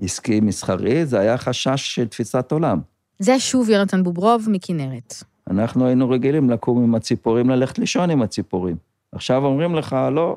עסקי 0.00 0.40
מסחרי, 0.40 1.06
זה 1.06 1.20
היה 1.20 1.38
חשש 1.38 1.94
של 1.94 2.08
תפיסת 2.08 2.52
עולם. 2.52 2.80
זה 3.18 3.38
שוב 3.38 3.70
יונתן 3.70 4.02
בוברוב 4.02 4.46
מכנרת. 4.50 5.14
אנחנו 5.50 5.86
היינו 5.86 6.10
רגילים 6.10 6.50
לקום 6.50 6.84
עם 6.84 6.94
הציפורים, 6.94 7.50
ללכת 7.50 7.78
לישון 7.78 8.10
עם 8.10 8.22
הציפורים. 8.22 8.76
עכשיו 9.12 9.44
אומרים 9.44 9.74
לך, 9.74 9.96
לא, 10.12 10.36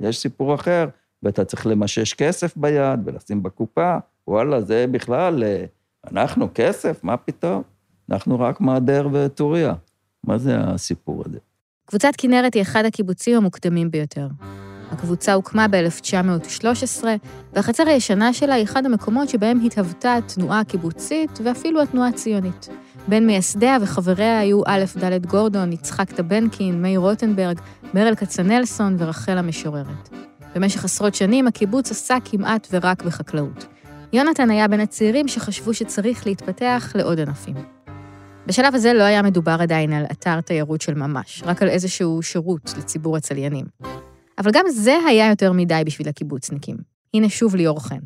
יש 0.00 0.18
סיפור 0.18 0.54
אחר, 0.54 0.86
ואתה 1.26 1.44
צריך 1.44 1.66
למשש 1.66 2.14
כסף 2.14 2.56
ביד 2.56 3.00
ולשים 3.04 3.42
בקופה, 3.42 3.96
וואלה, 4.28 4.60
זה 4.60 4.86
בכלל, 4.90 5.44
אה, 5.44 5.64
אנחנו 6.12 6.48
כסף, 6.54 7.04
מה 7.04 7.16
פתאום? 7.16 7.62
אנחנו 8.10 8.40
רק 8.40 8.60
מעדר 8.60 9.08
וטוריה. 9.12 9.74
מה 10.24 10.38
זה 10.38 10.56
הסיפור 10.60 11.22
הזה? 11.26 11.38
קבוצת 11.84 12.12
כנרת 12.18 12.54
היא 12.54 12.62
אחד 12.62 12.84
הקיבוצים 12.84 13.36
המוקדמים 13.36 13.90
ביותר. 13.90 14.28
הקבוצה 14.90 15.32
הוקמה 15.32 15.68
ב-1913, 15.68 17.04
והחצר 17.52 17.88
הישנה 17.88 18.32
שלה 18.32 18.54
היא 18.54 18.64
אחד 18.64 18.86
המקומות 18.86 19.28
שבהם 19.28 19.60
התהוותה 19.64 20.16
התנועה 20.16 20.60
הקיבוצית 20.60 21.38
ואפילו 21.44 21.82
התנועה 21.82 22.08
הציונית. 22.08 22.68
בין 23.08 23.26
מייסדיה 23.26 23.76
וחבריה 23.80 24.38
היו 24.38 24.60
א' 24.66 24.84
ד' 25.04 25.26
גורדון, 25.26 25.72
יצחק 25.72 26.12
טבנקין, 26.12 26.82
מאיר 26.82 27.00
רוטנברג, 27.00 27.60
ברל 27.94 28.14
כצנלסון 28.14 28.96
ורחל 28.98 29.38
המשוררת. 29.38 30.08
במשך 30.56 30.84
עשרות 30.84 31.14
שנים 31.14 31.46
הקיבוץ 31.46 31.90
עסק 31.90 32.20
כמעט 32.24 32.68
ורק 32.72 33.02
בחקלאות. 33.02 33.66
יונתן 34.12 34.50
היה 34.50 34.68
בין 34.68 34.80
הצעירים 34.80 35.28
שחשבו 35.28 35.74
שצריך 35.74 36.26
להתפתח 36.26 36.92
לעוד 36.94 37.20
ענפים. 37.20 37.54
בשלב 38.46 38.74
הזה 38.74 38.92
לא 38.92 39.02
היה 39.02 39.22
מדובר 39.22 39.56
עדיין 39.60 39.92
על 39.92 40.04
אתר 40.12 40.40
תיירות 40.40 40.80
של 40.80 40.94
ממש, 40.94 41.42
רק 41.46 41.62
על 41.62 41.68
איזשהו 41.68 42.22
שירות 42.22 42.74
לציבור 42.78 43.16
הצליינים. 43.16 43.66
אבל 44.38 44.50
גם 44.50 44.64
זה 44.70 44.98
היה 45.08 45.30
יותר 45.30 45.52
מדי 45.52 45.82
בשביל 45.86 46.08
הקיבוצניקים. 46.08 46.76
הנה 47.14 47.28
שוב 47.28 47.56
ליאור 47.56 47.80
חן. 47.80 48.00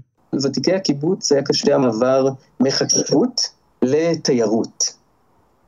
ותיקי 0.45 0.75
הקיבוץ 0.75 1.33
היה 1.33 1.43
קשה 1.43 1.75
המעבר 1.75 2.29
מחקלאות 2.61 3.41
לתיירות. 3.83 5.00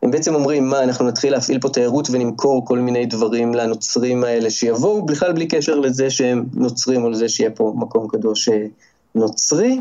הם 0.02 0.10
בעצם 0.10 0.34
אומרים, 0.34 0.68
מה, 0.68 0.82
אנחנו 0.82 1.08
נתחיל 1.08 1.32
להפעיל 1.32 1.60
פה 1.60 1.68
תיירות 1.68 2.08
ונמכור 2.10 2.66
כל 2.66 2.78
מיני 2.78 3.06
דברים 3.06 3.54
לנוצרים 3.54 4.24
האלה 4.24 4.50
שיבואו, 4.50 5.06
בכלל 5.06 5.32
בלי 5.32 5.48
קשר 5.48 5.80
לזה 5.80 6.10
שהם 6.10 6.44
נוצרים 6.54 7.04
או 7.04 7.10
לזה 7.10 7.28
שיהיה 7.28 7.50
פה 7.50 7.74
מקום 7.76 8.08
קדוש 8.08 8.48
אה, 8.48 8.66
נוצרי. 9.14 9.80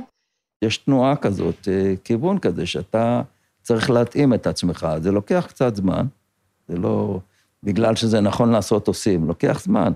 יש 0.61 0.77
תנועה 0.77 1.15
כזאת, 1.15 1.67
אה, 1.67 1.93
כיוון 2.03 2.39
כזה, 2.39 2.65
שאתה 2.65 3.21
צריך 3.61 3.89
להתאים 3.89 4.33
את 4.33 4.47
עצמך. 4.47 4.87
זה 5.01 5.11
לוקח 5.11 5.45
קצת 5.49 5.75
זמן, 5.75 6.05
זה 6.67 6.77
לא 6.77 7.19
בגלל 7.63 7.95
שזה 7.95 8.21
נכון 8.21 8.51
לעשות 8.51 8.87
עושים, 8.87 9.27
לוקח 9.27 9.61
זמן. 9.63 9.93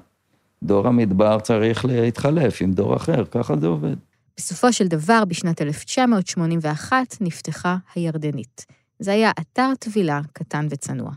דור 0.63 0.88
המדבר 0.88 1.39
צריך 1.39 1.86
להתחלף 1.86 2.62
עם 2.62 2.74
דור 2.74 2.96
אחר, 2.96 3.25
ככה 3.32 3.53
זה 3.62 3.67
עובד. 3.67 3.96
בסופו 4.38 4.74
של 4.74 4.88
דבר, 4.88 5.24
בשנת 5.27 5.62
1981 5.62 6.96
נפתחה 7.22 7.77
הירדנית. 7.96 8.65
זה 9.00 9.12
היה 9.12 9.32
אתר 9.40 9.72
טבילה 9.80 10.22
קטן 10.34 10.68
וצנוע. 10.70 11.12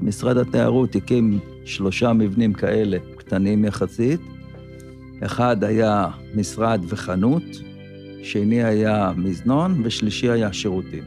משרד 0.00 0.36
התיירות 0.36 0.94
הקים 0.94 1.38
שלושה 1.64 2.12
מבנים 2.12 2.52
כאלה, 2.52 2.96
קטנים 3.16 3.64
יחסית. 3.64 4.20
אחד 5.24 5.64
היה 5.64 6.08
משרד 6.34 6.80
וחנות, 6.88 7.42
שני 8.22 8.64
היה 8.64 9.12
מזנון, 9.16 9.80
ושלישי 9.84 10.30
היה 10.30 10.52
שירותים. 10.52 11.04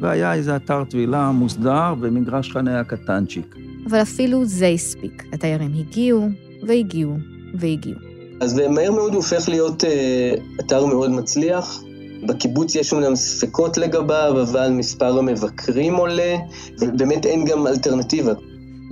והיה 0.00 0.34
איזה 0.34 0.56
אתר 0.56 0.84
טבילה 0.84 1.30
מוסדר 1.30 1.94
ומגרש 2.00 2.50
חניה 2.50 2.84
קטנצ'יק. 2.84 3.56
אבל 3.90 4.02
אפילו 4.02 4.44
זה 4.44 4.66
הספיק. 4.66 5.24
התיירים 5.32 5.74
הגיעו, 5.78 6.28
והגיעו, 6.66 7.16
והגיעו. 7.54 7.98
אז 8.40 8.54
מהר 8.70 8.90
מאוד 8.92 9.12
הוא 9.12 9.16
הופך 9.16 9.48
להיות 9.48 9.84
אה, 9.84 10.34
אתר 10.60 10.86
מאוד 10.86 11.10
מצליח. 11.10 11.82
בקיבוץ 12.26 12.74
יש 12.74 12.92
אומנם 12.92 13.16
ספקות 13.16 13.78
לגביו, 13.78 14.42
אבל 14.42 14.70
מספר 14.70 15.18
המבקרים 15.18 15.94
עולה, 15.94 16.36
ובאמת 16.80 17.26
אין 17.26 17.44
גם 17.44 17.66
אלטרנטיבה. 17.66 18.32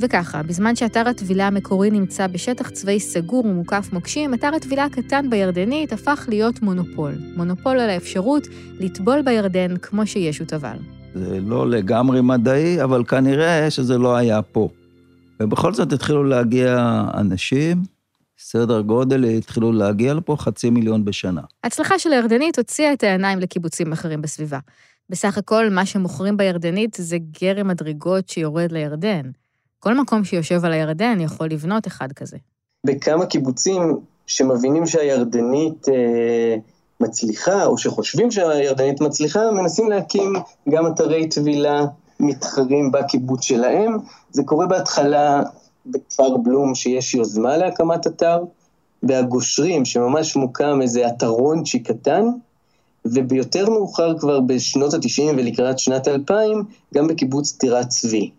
וככה, 0.01 0.43
בזמן 0.43 0.77
שאתר 0.77 1.09
הטבילה 1.09 1.47
המקורי 1.47 1.91
נמצא 1.91 2.27
בשטח 2.27 2.71
צבאי 2.71 3.01
סגור 3.01 3.47
ומוקף 3.47 3.89
מוקשים, 3.93 4.35
אתר 4.35 4.51
הטבילה 4.57 4.85
הקטן 4.85 5.31
בירדנית 5.31 5.93
הפך 5.93 6.27
להיות 6.29 6.63
מונופול. 6.63 7.13
מונופול 7.37 7.79
על 7.79 7.91
האפשרות 7.91 8.47
לטבול 8.81 9.23
בירדן 9.23 9.77
כמו 9.77 10.07
שישו 10.07 10.45
טבל. 10.45 10.77
זה 11.15 11.41
לא 11.41 11.71
לגמרי 11.71 12.21
מדעי, 12.21 12.83
אבל 12.83 13.05
כנראה 13.05 13.71
שזה 13.71 13.99
לא 13.99 14.17
היה 14.17 14.43
פה. 14.43 14.69
ובכל 15.41 15.75
זאת 15.75 15.93
התחילו 15.93 16.25
להגיע 16.25 17.05
אנשים, 17.15 17.83
סדר 18.39 18.81
גודל, 18.81 19.25
התחילו 19.25 19.73
להגיע 19.73 20.15
לפה 20.15 20.37
חצי 20.39 20.71
מיליון 20.71 21.05
בשנה. 21.05 21.41
ההצלחה 21.65 21.99
של 21.99 22.13
הירדנית 22.13 22.59
הוציאה 22.59 22.93
את 22.93 23.03
העיניים 23.03 23.39
לקיבוצים 23.39 23.93
אחרים 23.93 24.23
בסביבה. 24.23 24.59
בסך 25.11 25.39
הכל, 25.39 25.71
מה 25.71 25.87
שמוכרים 25.87 26.37
בירדנית 26.37 26.97
זה 27.01 27.17
גרם 27.43 27.69
מדרגות 27.69 28.29
שיורד 28.29 28.73
לירדן. 28.73 29.31
כל 29.79 29.95
מקום 29.95 30.25
שיושב 30.25 30.65
על 30.65 30.73
הירדן 30.73 31.21
יכול 31.21 31.47
לבנות 31.51 31.87
אחד 31.87 32.13
כזה. 32.13 32.37
בכמה 32.87 33.27
קיבוצים 33.27 33.83
שמבינים 34.27 34.87
שהירדנית 34.87 35.89
אה, 35.89 36.57
מצליחה, 37.01 37.65
או 37.65 37.79
שחושבים 37.79 38.31
שהירדנית 38.31 39.01
מצליחה, 39.01 39.41
מנסים 39.51 39.91
להקים 39.91 40.33
גם 40.69 40.87
אתרי 40.87 41.29
טבילה 41.29 41.85
מתחרים 42.21 42.93
בקיבוץ 42.93 43.45
שלהם. 43.45 43.97
זה 44.31 44.43
קורה 44.45 44.67
בהתחלה 44.67 45.43
בכפר 45.87 46.37
בלום 46.37 46.75
שיש 46.75 47.15
יוזמה 47.15 47.57
להקמת 47.57 48.07
אתר, 48.07 48.39
בהגושרים 49.03 49.85
שממש 49.85 50.37
מוקם 50.37 50.83
איזה 50.83 51.09
אתרונצ'י 51.09 51.79
קטן, 51.79 52.25
וביותר 53.05 53.71
מאוחר 53.71 54.19
כבר 54.19 54.41
בשנות 54.41 54.95
ה-90 54.95 55.23
ולקראת 55.37 55.79
שנת 55.79 56.09
2000, 56.09 56.63
גם 56.95 57.09
בקיבוץ 57.09 57.53
טירת 57.53 57.89
צבי. 57.89 58.31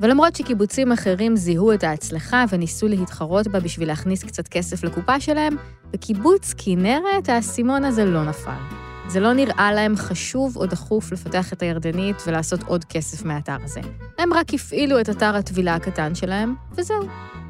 ולמרות 0.00 0.36
שקיבוצים 0.36 0.92
אחרים 0.92 1.36
זיהו 1.36 1.72
את 1.72 1.84
ההצלחה 1.84 2.44
וניסו 2.48 2.88
להתחרות 2.88 3.48
בה 3.48 3.60
בשביל 3.60 3.88
להכניס 3.88 4.24
קצת 4.24 4.48
כסף 4.48 4.84
לקופה 4.84 5.20
שלהם, 5.20 5.56
בקיבוץ 5.90 6.54
כנרת 6.58 7.28
האסימון 7.28 7.84
הזה 7.84 8.04
לא 8.04 8.24
נפל. 8.24 8.87
זה 9.08 9.20
לא 9.20 9.32
נראה 9.32 9.72
להם 9.72 9.96
חשוב 9.96 10.56
או 10.56 10.66
דחוף 10.66 11.12
לפתח 11.12 11.52
את 11.52 11.62
הירדנית 11.62 12.16
ולעשות 12.26 12.60
עוד 12.66 12.84
כסף 12.84 13.24
מהאתר 13.24 13.56
הזה. 13.64 13.80
הם 14.18 14.32
רק 14.32 14.54
הפעילו 14.54 15.00
את 15.00 15.10
אתר 15.10 15.36
הטבילה 15.36 15.74
הקטן 15.74 16.14
שלהם, 16.14 16.54
וזהו. 16.76 16.96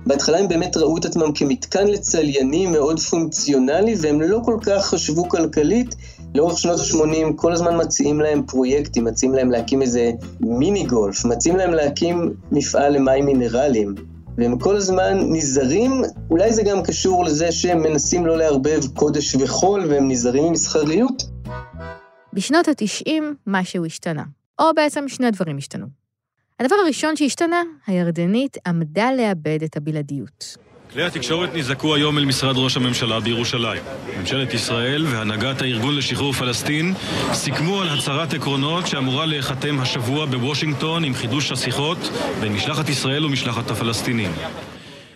בהתחלה 0.06 0.38
הם 0.38 0.48
באמת 0.48 0.76
ראו 0.76 0.98
את 0.98 1.04
עצמם 1.04 1.32
כמתקן 1.34 1.86
לצליינים 1.86 2.72
מאוד 2.72 3.00
פונקציונלי, 3.00 3.94
והם 4.00 4.20
לא 4.20 4.40
כל 4.44 4.58
כך 4.62 4.86
חשבו 4.86 5.28
כלכלית. 5.28 5.94
לאורך 6.34 6.58
שנות 6.58 6.80
ה-80 6.80 7.32
כל 7.36 7.52
הזמן 7.52 7.76
מציעים 7.80 8.20
להם 8.20 8.42
פרויקטים, 8.42 9.04
מציעים 9.04 9.34
להם 9.34 9.50
להקים 9.50 9.82
איזה 9.82 10.10
מיני 10.40 10.84
גולף, 10.84 11.24
מציעים 11.24 11.58
להם 11.58 11.70
להקים 11.70 12.34
מפעל 12.52 12.92
למים 12.92 13.26
מינרליים. 13.26 13.94
והם 14.38 14.58
כל 14.58 14.76
הזמן 14.76 15.18
נזהרים, 15.28 16.02
אולי 16.30 16.52
זה 16.52 16.62
גם 16.62 16.82
קשור 16.82 17.24
לזה 17.24 17.52
שהם 17.52 17.82
מנסים 17.82 18.26
לא 18.26 18.36
לערבב 18.36 18.80
קודש 18.94 19.34
וחול 19.34 19.86
והם 19.88 20.10
נזהרים 20.10 20.44
ממסחריות. 20.44 21.37
בשנות 22.38 22.68
ה-90 22.68 23.22
משהו 23.46 23.86
השתנה, 23.86 24.22
או 24.58 24.64
בעצם 24.76 25.08
שני 25.08 25.30
דברים 25.30 25.56
השתנו. 25.56 25.86
הדבר 26.60 26.74
הראשון 26.84 27.16
שהשתנה, 27.16 27.62
הירדנית 27.86 28.56
עמדה 28.66 29.12
לאבד 29.12 29.62
את 29.62 29.76
הבלעדיות. 29.76 30.56
כלי 30.92 31.02
התקשורת 31.02 31.54
נזעקו 31.54 31.94
היום 31.94 32.18
אל 32.18 32.24
משרד 32.24 32.56
ראש 32.56 32.76
הממשלה 32.76 33.20
בירושלים. 33.20 33.82
ממשלת 34.20 34.54
ישראל 34.54 35.06
והנהגת 35.06 35.62
הארגון 35.62 35.96
לשחרור 35.96 36.32
פלסטין 36.32 36.94
סיכמו 37.32 37.80
על 37.80 37.88
הצהרת 37.98 38.34
עקרונות 38.34 38.86
שאמורה 38.86 39.26
להיחתם 39.26 39.80
השבוע 39.80 40.26
בוושינגטון 40.26 41.04
עם 41.04 41.14
חידוש 41.14 41.52
השיחות 41.52 41.98
בין 42.40 42.52
משלחת 42.52 42.88
ישראל 42.88 43.24
ומשלחת 43.24 43.70
הפלסטינים. 43.70 44.30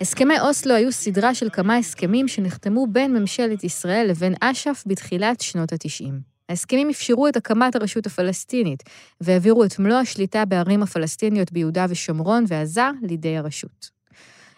הסכמי 0.00 0.40
אוסלו 0.40 0.74
היו 0.74 0.92
סדרה 0.92 1.34
של 1.34 1.48
כמה 1.52 1.76
הסכמים 1.76 2.28
שנחתמו 2.28 2.86
בין 2.86 3.12
ממשלת 3.12 3.64
ישראל 3.64 4.06
לבין 4.10 4.34
אש"ף 4.40 4.84
בתחילת 4.86 5.40
שנות 5.40 5.72
ה-90. 5.72 6.31
ההסכמים 6.48 6.90
אפשרו 6.90 7.28
את 7.28 7.36
הקמת 7.36 7.76
הרשות 7.76 8.06
הפלסטינית, 8.06 8.82
והעבירו 9.20 9.64
את 9.64 9.78
מלוא 9.78 9.96
השליטה 9.96 10.44
בערים 10.44 10.82
הפלסטיניות 10.82 11.52
ביהודה 11.52 11.86
ושומרון 11.88 12.44
ועזה 12.48 12.82
לידי 13.02 13.36
הרשות. 13.36 13.90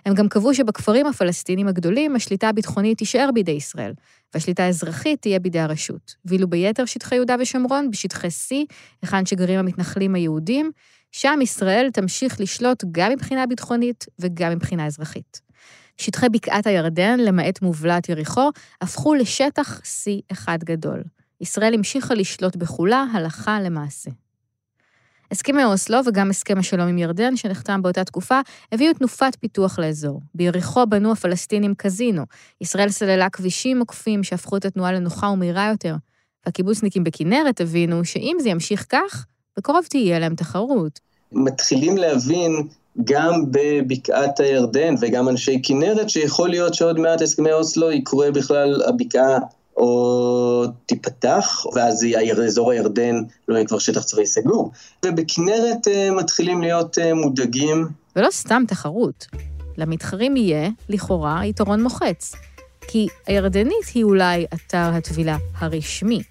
הם 0.06 0.14
גם 0.14 0.28
קבעו 0.28 0.54
שבכפרים 0.54 1.06
הפלסטינים 1.06 1.68
הגדולים 1.68 2.16
השליטה 2.16 2.48
הביטחונית 2.48 2.98
תישאר 2.98 3.30
בידי 3.34 3.52
ישראל, 3.52 3.92
והשליטה 4.34 4.62
האזרחית 4.62 5.22
תהיה 5.22 5.38
בידי 5.38 5.58
הרשות. 5.58 6.14
ואילו 6.24 6.50
ביתר 6.50 6.84
שטחי 6.84 7.14
יהודה 7.14 7.36
ושומרון, 7.40 7.90
בשטחי 7.90 8.28
C, 8.28 8.54
היכן 9.02 9.26
שגרים 9.26 9.58
המתנחלים 9.58 10.14
היהודים, 10.14 10.70
שם 11.12 11.38
ישראל 11.42 11.90
תמשיך 11.92 12.40
לשלוט 12.40 12.84
גם 12.92 13.12
מבחינה 13.12 13.46
ביטחונית 13.46 14.06
וגם 14.18 14.52
מבחינה 14.52 14.86
אזרחית. 14.86 15.40
שטחי 15.96 16.28
בקעת 16.28 16.66
הירדן, 16.66 17.20
למעט 17.20 17.62
מובלעת 17.62 18.08
יריחו, 18.08 18.50
הפכו 18.80 19.14
לשטח 19.14 19.80
C 19.80 20.10
אחד 20.32 20.58
גדול. 20.64 21.02
ישראל 21.40 21.74
המשיכה 21.74 22.14
לשלוט 22.14 22.56
בכולה 22.56 23.04
הלכה 23.12 23.60
למעשה. 23.60 24.10
הסכמי 25.30 25.64
אוסלו 25.64 25.98
וגם 26.06 26.30
הסכם 26.30 26.58
השלום 26.58 26.88
עם 26.88 26.98
ירדן, 26.98 27.36
שנחתם 27.36 27.82
באותה 27.82 28.04
תקופה, 28.04 28.40
הביאו 28.72 28.92
תנופת 28.94 29.36
פיתוח 29.40 29.78
לאזור. 29.78 30.20
ביריחו 30.34 30.86
בנו 30.86 31.12
הפלסטינים 31.12 31.74
קזינו. 31.74 32.22
ישראל 32.60 32.88
סללה 32.88 33.30
כבישים 33.30 33.80
עוקפים 33.80 34.24
שהפכו 34.24 34.56
את 34.56 34.64
התנועה 34.64 34.92
לנוחה 34.92 35.26
ומהירה 35.26 35.68
יותר. 35.70 35.94
והקיבוצניקים 36.46 37.04
בכנרת 37.04 37.60
הבינו 37.60 38.04
שאם 38.04 38.36
זה 38.40 38.48
ימשיך 38.48 38.86
כך, 38.88 39.26
בקרוב 39.56 39.84
תהיה 39.88 40.18
להם 40.18 40.34
תחרות. 40.34 41.00
מתחילים 41.32 41.96
להבין 41.96 42.68
גם 43.04 43.32
בבקעת 43.50 44.40
הירדן 44.40 44.94
וגם 45.00 45.28
אנשי 45.28 45.60
כנרת, 45.62 46.10
שיכול 46.10 46.48
להיות 46.48 46.74
שעוד 46.74 46.98
מעט 46.98 47.22
הסכמי 47.22 47.52
אוסלו 47.52 47.92
יקרה 47.92 48.30
בכלל 48.30 48.82
הבקעה 48.82 49.38
או 49.76 50.64
תיפתח, 50.86 51.66
ואז 51.74 52.06
אזור 52.46 52.70
הירדן 52.70 53.14
לא 53.48 53.54
יהיה 53.54 53.66
כבר 53.66 53.78
שטח 53.78 54.02
צבאי 54.02 54.26
סגור. 54.26 54.70
ובכנרת 55.04 55.88
אה, 55.88 56.10
מתחילים 56.10 56.62
להיות 56.62 56.98
אה, 56.98 57.14
מודאגים. 57.14 57.88
ולא 58.16 58.28
סתם 58.30 58.62
תחרות. 58.68 59.26
למתחרים 59.76 60.36
יהיה, 60.36 60.68
לכאורה, 60.88 61.46
יתרון 61.46 61.82
מוחץ. 61.82 62.34
כי 62.88 63.08
הירדנית 63.26 63.86
היא 63.94 64.04
אולי 64.04 64.46
אתר 64.54 64.90
הטבילה 64.94 65.36
הרשמי, 65.58 66.22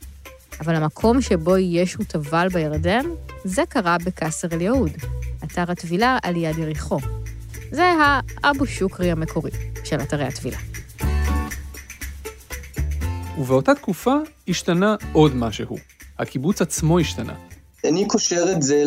אבל 0.59 0.75
המקום 0.75 1.21
שבו 1.21 1.57
ישו 1.57 2.03
טבל 2.03 2.47
בירדן, 2.53 3.05
זה 3.43 3.63
קרה 3.69 3.97
בקאסר 4.05 4.47
אל-יהוד, 4.51 4.91
אתר 5.43 5.71
הטבילה 5.71 6.17
על 6.23 6.35
יד 6.35 6.57
יריחו. 6.57 6.97
זה 7.71 7.93
האבו 8.43 8.65
שוקרי 8.65 9.11
המקורי 9.11 9.51
של 9.83 10.01
אתרי 10.01 10.25
הטבילה. 10.25 10.57
ובאותה 13.37 13.75
תקופה 13.75 14.15
השתנה 14.47 14.95
עוד 15.13 15.35
משהו. 15.35 15.77
הקיבוץ 16.19 16.61
עצמו 16.61 16.99
השתנה. 16.99 17.33
אני 17.87 18.07
קושר 18.07 18.45
את 18.51 18.61
זה 18.61 18.83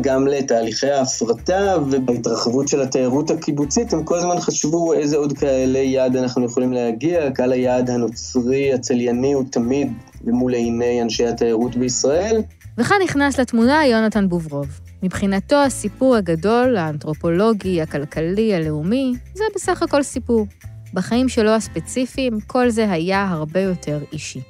גם 0.00 0.26
לתהליכי 0.26 0.90
ההפרטה 0.90 1.76
ובהתרחבות 1.90 2.68
של 2.68 2.80
התיירות 2.80 3.30
הקיבוצית, 3.30 3.92
הם 3.92 4.04
כל 4.04 4.18
הזמן 4.18 4.40
חשבו 4.40 4.92
איזה 4.92 5.16
עוד 5.16 5.38
כאלה 5.38 5.78
יעד 5.78 6.16
אנחנו 6.16 6.44
יכולים 6.44 6.72
להגיע, 6.72 7.30
קהל 7.30 7.52
היעד 7.52 7.90
הנוצרי, 7.90 8.72
הצלייני, 8.72 9.32
הוא 9.32 9.44
תמיד 9.50 9.92
למול 10.24 10.54
עיני 10.54 11.02
אנשי 11.02 11.26
התיירות 11.26 11.76
בישראל. 11.76 12.42
וכאן 12.78 12.96
נכנס 13.04 13.40
לתמונה 13.40 13.86
יונתן 13.86 14.28
בוברוב. 14.28 14.66
מבחינתו 15.02 15.56
הסיפור 15.56 16.16
הגדול, 16.16 16.76
האנתרופולוגי, 16.76 17.82
הכלכלי, 17.82 18.54
הלאומי, 18.54 19.12
זה 19.34 19.44
בסך 19.54 19.82
הכל 19.82 20.02
סיפור. 20.02 20.46
בחיים 20.94 21.28
שלו 21.28 21.50
הספציפיים, 21.50 22.40
כל 22.46 22.70
זה 22.70 22.90
היה 22.90 23.28
הרבה 23.28 23.60
יותר 23.60 23.98
אישי. 24.12 24.40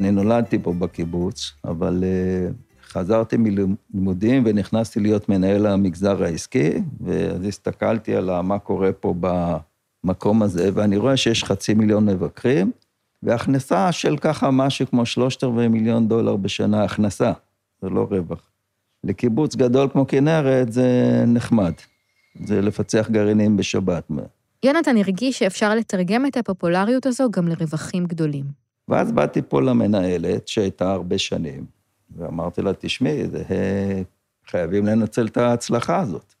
אני 0.00 0.10
נולדתי 0.10 0.58
פה 0.58 0.72
בקיבוץ, 0.72 1.52
אבל 1.64 2.04
uh, 2.04 2.88
חזרתי 2.88 3.36
מלימודים 3.36 4.42
ונכנסתי 4.46 5.00
להיות 5.00 5.28
מנהל 5.28 5.66
המגזר 5.66 6.24
העסקי, 6.24 6.70
ואז 7.00 7.44
הסתכלתי 7.44 8.16
על 8.16 8.40
מה 8.40 8.58
קורה 8.58 8.92
פה 8.92 9.14
במקום 9.20 10.42
הזה, 10.42 10.70
ואני 10.74 10.96
רואה 10.96 11.16
שיש 11.16 11.44
חצי 11.44 11.74
מיליון 11.74 12.06
מבקרים, 12.06 12.70
והכנסה 13.22 13.92
של 13.92 14.16
ככה 14.16 14.50
משהו 14.50 14.86
כמו 14.86 15.06
שלושת 15.06 15.44
רבעי 15.44 15.68
מיליון 15.68 16.08
דולר 16.08 16.36
בשנה, 16.36 16.84
הכנסה, 16.84 17.32
זה 17.82 17.88
לא 17.88 18.06
רווח. 18.10 18.50
לקיבוץ 19.04 19.56
גדול 19.56 19.88
כמו 19.92 20.06
כנרת 20.06 20.72
זה 20.72 21.24
נחמד, 21.26 21.72
זה 22.44 22.60
לפצח 22.60 23.08
גרעינים 23.10 23.56
בשבת. 23.56 24.10
יונתן 24.64 24.96
הרגיש 24.96 25.38
שאפשר 25.38 25.74
לתרגם 25.74 26.26
את 26.26 26.36
הפופולריות 26.36 27.06
הזו 27.06 27.30
גם 27.30 27.48
לרווחים 27.48 28.06
גדולים. 28.06 28.44
ואז 28.88 29.12
באתי 29.12 29.42
פה 29.48 29.60
למנהלת, 29.62 30.48
שהייתה 30.48 30.92
הרבה 30.92 31.18
שנים, 31.18 31.64
ואמרתי 32.16 32.62
לה, 32.62 32.72
תשמעי, 32.78 33.28
זה, 33.28 33.44
חייבים 34.50 34.86
לנצל 34.86 35.26
את 35.26 35.36
ההצלחה 35.36 36.00
הזאת. 36.00 36.34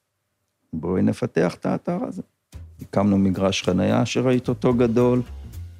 בואי 0.72 1.02
נפתח 1.02 1.54
את 1.54 1.66
האתר 1.66 1.98
הזה. 2.08 2.22
הקמנו 2.82 3.18
מגרש 3.18 3.62
חנייה 3.62 4.06
שראית 4.06 4.48
אותו 4.48 4.74
גדול, 4.74 5.22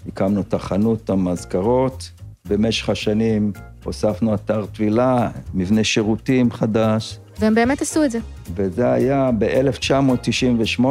הקמנו 0.09 0.41
את 0.41 0.55
החנות 0.55 1.11
המזכרות, 1.11 2.11
במשך 2.49 2.89
השנים 2.89 3.53
הוספנו 3.85 4.35
אתר 4.35 4.67
טבילה, 4.67 5.31
מבנה 5.55 5.85
שירותים 5.85 6.51
חדש. 6.51 7.19
והם 7.39 7.55
באמת 7.55 7.83
עשו 7.83 8.05
את 8.05 8.11
זה. 8.11 8.19
וזה 8.55 8.93
היה 8.93 9.31
ב-1998, 9.39 10.85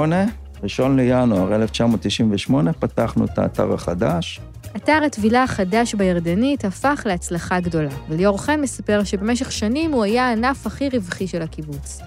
ראשון 0.64 0.96
לינואר 0.96 1.56
1998, 1.56 2.74
פתחנו 2.74 3.26
את 3.26 3.38
האתר 3.40 3.74
החדש. 3.74 4.40
אתר 4.76 5.02
הטבילה 5.06 5.44
החדש 5.44 5.96
בירדנית 5.96 6.66
הפך 6.66 7.02
להצלחה 7.06 7.60
גדולה, 7.60 7.90
וליאור 8.10 8.42
חן 8.42 8.62
מספר 8.62 9.04
שבמשך 9.04 9.52
שנים 9.52 9.92
הוא 9.92 10.04
היה 10.04 10.28
הענף 10.28 10.68
הכי 10.68 10.90
רווחי 10.90 11.28
של 11.28 11.42
הקיבוץ. 11.42 12.00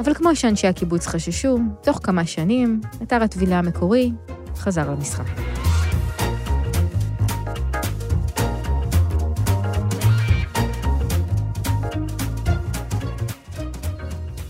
אבל 0.00 0.14
כמו 0.14 0.36
שאנשי 0.36 0.66
הקיבוץ 0.66 1.06
חששו, 1.06 1.58
תוך 1.82 2.00
כמה 2.02 2.26
שנים, 2.26 2.80
אתר 3.02 3.22
הטבילה 3.22 3.58
המקורי 3.58 4.12
חזר 4.56 4.90
למשחק. 4.90 5.61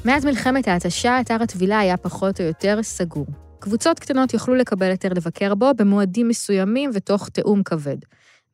מאז 0.04 0.24
מלחמת 0.24 0.68
ההתשה, 0.68 1.20
אתר 1.20 1.42
הטבילה 1.42 1.78
היה 1.78 1.96
פחות 1.96 2.40
או 2.40 2.46
יותר 2.46 2.82
סגור. 2.82 3.26
קבוצות 3.58 3.98
קטנות 3.98 4.34
יוכלו 4.34 4.54
לקבל 4.54 4.90
היתר 4.90 5.08
לבקר 5.08 5.54
בו 5.54 5.70
במועדים 5.76 6.28
מסוימים 6.28 6.90
ותוך 6.94 7.28
תיאום 7.28 7.62
כבד. 7.62 7.96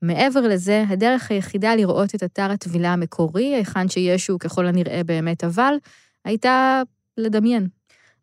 מעבר 0.03 0.41
לזה, 0.41 0.85
הדרך 0.89 1.31
היחידה 1.31 1.75
לראות 1.75 2.15
את 2.15 2.23
אתר 2.23 2.51
הטבילה 2.51 2.93
המקורי, 2.93 3.55
היכן 3.55 3.89
שישו 3.89 4.39
ככל 4.39 4.67
הנראה 4.67 5.01
באמת 5.07 5.45
אבל, 5.45 5.75
הייתה 6.25 6.83
לדמיין. 7.17 7.69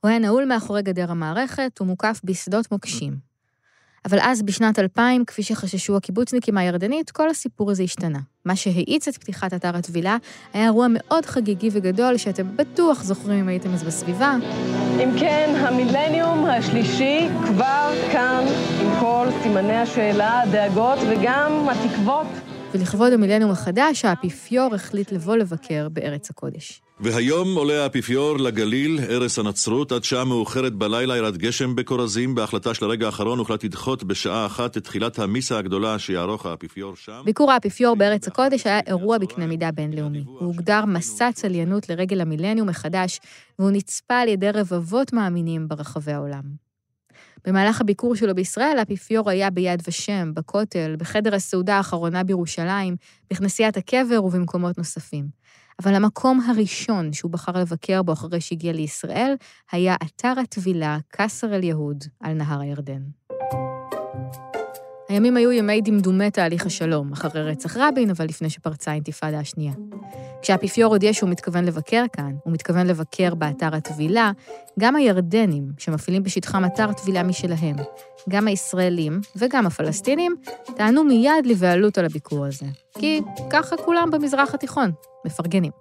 הוא 0.02 0.10
היה 0.10 0.20
נעול 0.20 0.46
מאחורי 0.46 0.82
גדר 0.82 1.12
המערכת 1.12 1.82
ומוקף 1.82 2.22
בשדות 2.24 2.72
מוקשים. 2.72 3.25
אבל 4.06 4.18
אז, 4.22 4.42
בשנת 4.42 4.80
2000, 4.80 5.26
כפי 5.26 5.44
שחששו 5.44 5.98
הקיבוצניקים 5.98 6.58
הירדנית, 6.58 7.12
כל 7.12 7.30
הסיפור 7.30 7.72
הזה 7.72 7.84
השתנה. 7.84 8.20
מה 8.46 8.56
שהאיץ 8.56 9.08
את 9.08 9.18
פתיחת 9.18 9.54
אתר 9.54 9.76
הטבילה 9.76 10.18
היה 10.54 10.64
אירוע 10.64 10.88
מאוד 10.90 11.26
חגיגי 11.26 11.70
וגדול, 11.72 12.18
שאתם 12.18 12.58
בטוח 12.58 13.04
זוכרים 13.04 13.40
אם 13.40 13.48
הייתם 13.48 13.74
אז 13.74 13.84
בסביבה. 13.84 14.36
אם 15.04 15.10
כן, 15.20 15.54
המילניום 15.58 16.46
השלישי 16.46 17.28
כבר 17.46 17.94
כאן, 18.12 18.46
עם 18.82 19.00
כל 19.00 19.28
סימני 19.44 19.76
השאלה, 19.76 20.42
הדאגות 20.42 21.00
וגם 21.10 21.68
התקוות. 21.70 22.28
ולכבוד 22.74 23.14
המילניום 23.14 23.52
החדש, 23.52 24.06
האפיפיור 24.06 24.76
החליט 24.76 25.12
לבוא 25.12 25.36
לבקר 25.36 25.88
בארץ 25.90 26.30
הקודש. 26.30 26.82
והיום 27.00 27.56
עולה 27.56 27.84
האפיפיור 27.84 28.38
לגליל, 28.38 29.00
ערש 29.10 29.40
הנצרות, 29.40 29.92
עד 29.92 30.04
שעה 30.04 30.26
מאוחרת 30.26 30.74
בלילה 30.74 31.18
ירד 31.18 31.38
גשם 31.38 31.76
בכורזים. 31.76 32.36
בהחלטה 32.36 32.74
של 32.74 32.86
הרגע 32.86 33.06
האחרון 33.06 33.40
הוחלט 33.40 33.64
לדחות 33.64 34.04
בשעה 34.04 34.46
אחת 34.46 34.78
את 34.78 34.84
תחילת 34.84 35.20
המיסה 35.20 35.58
הגדולה 35.58 36.00
שיערוך 36.00 36.46
האפיפיור 36.46 36.96
שם. 36.96 37.22
ביקור 37.26 37.52
האפיפיור 37.52 37.96
בארץ 37.96 38.28
הקודש 38.28 38.68
היה 38.68 38.80
אירוע 38.88 39.18
בקנה 39.18 39.48
מידה 39.48 39.72
בינלאומי. 39.72 40.24
הוא 40.26 40.40
הוגדר 40.40 40.86
מסע 40.86 41.32
צליינות 41.32 41.90
לרגל 41.90 42.22
המילניום 42.22 42.70
מחדש, 42.70 43.20
והוא 43.60 43.72
נצפה 43.72 44.16
על 44.20 44.28
ידי 44.28 44.52
רבבות 44.52 45.14
מאמינים 45.14 45.68
ברחבי 45.68 46.12
העולם. 46.12 46.44
במהלך 47.48 47.82
הביקור 47.82 48.16
שלו 48.16 48.36
בישראל, 48.36 48.78
האפיפיור 48.80 49.30
היה 49.30 49.50
ביד 49.50 49.82
ושם, 49.88 50.32
בכותל, 50.34 50.96
בחדר 51.00 51.36
הסעודה 51.36 51.78
האחרונה 51.78 52.24
בירושלים, 52.24 52.96
בכנסיית 53.32 53.78
הקבר 53.78 54.24
ובמקומות 54.24 54.78
נוספים. 54.78 55.46
אבל 55.84 55.96
המקום 55.96 56.40
הראשון 56.50 57.14
שהוא 57.14 57.32
בחר 57.32 57.52
לבקר 57.52 58.04
בו 58.04 58.14
אחרי 58.14 58.42
שהגיע 58.42 58.74
לישראל, 58.74 59.36
היה 59.72 59.96
אתר 60.04 60.34
הטבילה 60.44 60.98
קאסר 61.08 61.56
אל-יהוד 61.56 62.04
על 62.20 62.34
נהר 62.34 62.60
הירדן. 62.62 63.02
הימים 65.16 65.38
היו 65.38 65.52
ימי 65.52 65.82
דמדומי 65.82 66.32
תהליך 66.32 66.66
השלום, 66.66 67.12
אחרי 67.14 67.42
רצח 67.42 67.78
רבין, 67.78 68.10
אבל 68.10 68.26
לפני 68.26 68.50
שפרצה 68.50 68.92
האינתיפאדה 68.92 69.40
השנייה. 69.40 69.74
כשהאפיפיור 70.42 70.94
הודיע 70.94 71.14
שהוא 71.14 71.30
מתכוון 71.30 71.66
לבקר 71.66 72.04
כאן, 72.14 72.32
הוא 72.44 72.54
מתכוון 72.54 72.88
לבקר 72.88 73.36
באתר 73.36 73.76
הטבילה, 73.76 74.32
גם 74.80 74.96
הירדנים, 74.96 75.68
שמפעילים 75.78 76.24
בשטחם 76.24 76.66
אתר 76.66 76.94
טבילה 76.94 77.24
משלהם, 77.24 77.76
גם 78.30 78.48
הישראלים 78.48 79.22
וגם 79.36 79.66
הפלסטינים, 79.66 80.36
טענו 80.76 81.04
מיד 81.04 81.46
לבעלות 81.46 81.98
על 81.98 82.06
הביקור 82.06 82.46
הזה. 82.46 82.66
כי 82.98 83.22
ככה 83.50 83.78
כולם 83.78 84.12
במזרח 84.12 84.54
התיכון, 84.54 84.92
מפרגנים. 85.26 85.72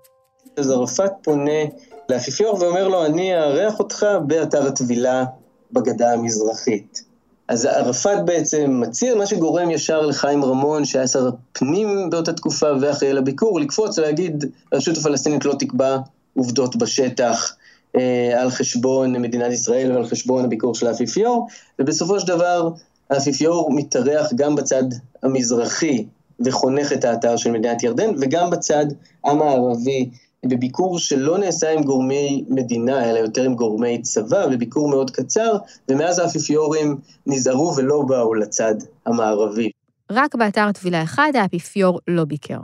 אז 0.57 0.71
ערפאת 0.71 1.13
פונה 1.23 1.61
לאפיפיור 2.09 2.57
ואומר 2.61 2.89
לו, 2.89 3.07
אני 3.07 3.39
אארח 3.39 3.79
אותך 3.79 4.07
באתר 4.27 4.67
הטבילה 4.67 5.25
בגדה 5.73 6.13
המזרחית. 6.13 7.14
אז 7.49 7.67
ערפאת 7.67 8.25
בעצם 8.25 8.81
מצהיר, 8.81 9.17
מה 9.17 9.27
שגורם 9.27 9.71
ישר 9.71 10.01
לחיים 10.01 10.45
רמון, 10.45 10.85
שהיה 10.85 11.07
שר 11.07 11.29
הפנים 11.29 12.11
באותה 12.11 12.33
תקופה 12.33 12.67
ואחראי 12.81 13.13
לביקור, 13.13 13.61
לקפוץ 13.61 13.99
ולהגיד, 13.99 14.45
הרשות 14.73 14.97
הפלסטינית 14.97 15.45
לא 15.45 15.55
תקבע 15.59 15.99
עובדות 16.37 16.77
בשטח 16.77 17.57
אה, 17.97 18.43
על 18.43 18.51
חשבון 18.51 19.13
מדינת 19.13 19.53
ישראל 19.53 19.93
ועל 19.93 20.07
חשבון 20.07 20.45
הביקור 20.45 20.75
של 20.75 20.87
האפיפיור, 20.87 21.49
ובסופו 21.79 22.21
של 22.21 22.27
דבר 22.27 22.71
האפיפיור 23.11 23.73
מתארח 23.73 24.33
גם 24.35 24.57
בצד 24.57 24.85
המזרחי 25.23 26.05
וחונך 26.45 26.93
את 26.93 27.05
האתר 27.05 27.37
של 27.37 27.51
מדינת 27.51 27.83
ירדן, 27.83 28.11
וגם 28.21 28.51
בצד 28.51 28.87
המערבי 29.25 30.11
בביקור 30.45 30.99
שלא 30.99 31.39
נעשה 31.39 31.73
עם 31.73 31.83
גורמי 31.83 32.45
מדינה, 32.49 33.11
אלא 33.11 33.19
יותר 33.19 33.43
עם 33.43 33.55
גורמי 33.55 34.03
צבא, 34.03 34.47
בביקור 34.47 34.89
מאוד 34.89 35.11
קצר, 35.11 35.57
ומאז 35.89 36.19
האפיפיורים 36.19 36.97
נזהרו 37.27 37.75
ולא 37.77 38.03
באו 38.09 38.35
לצד 38.35 38.75
המערבי. 39.07 39.71
רק 40.13 40.35
באתר 40.35 40.73
טבילה 40.73 41.03
אחד 41.03 41.33
האפיפיור 41.35 42.01
לא 42.09 42.25
ביקר. 42.25 42.59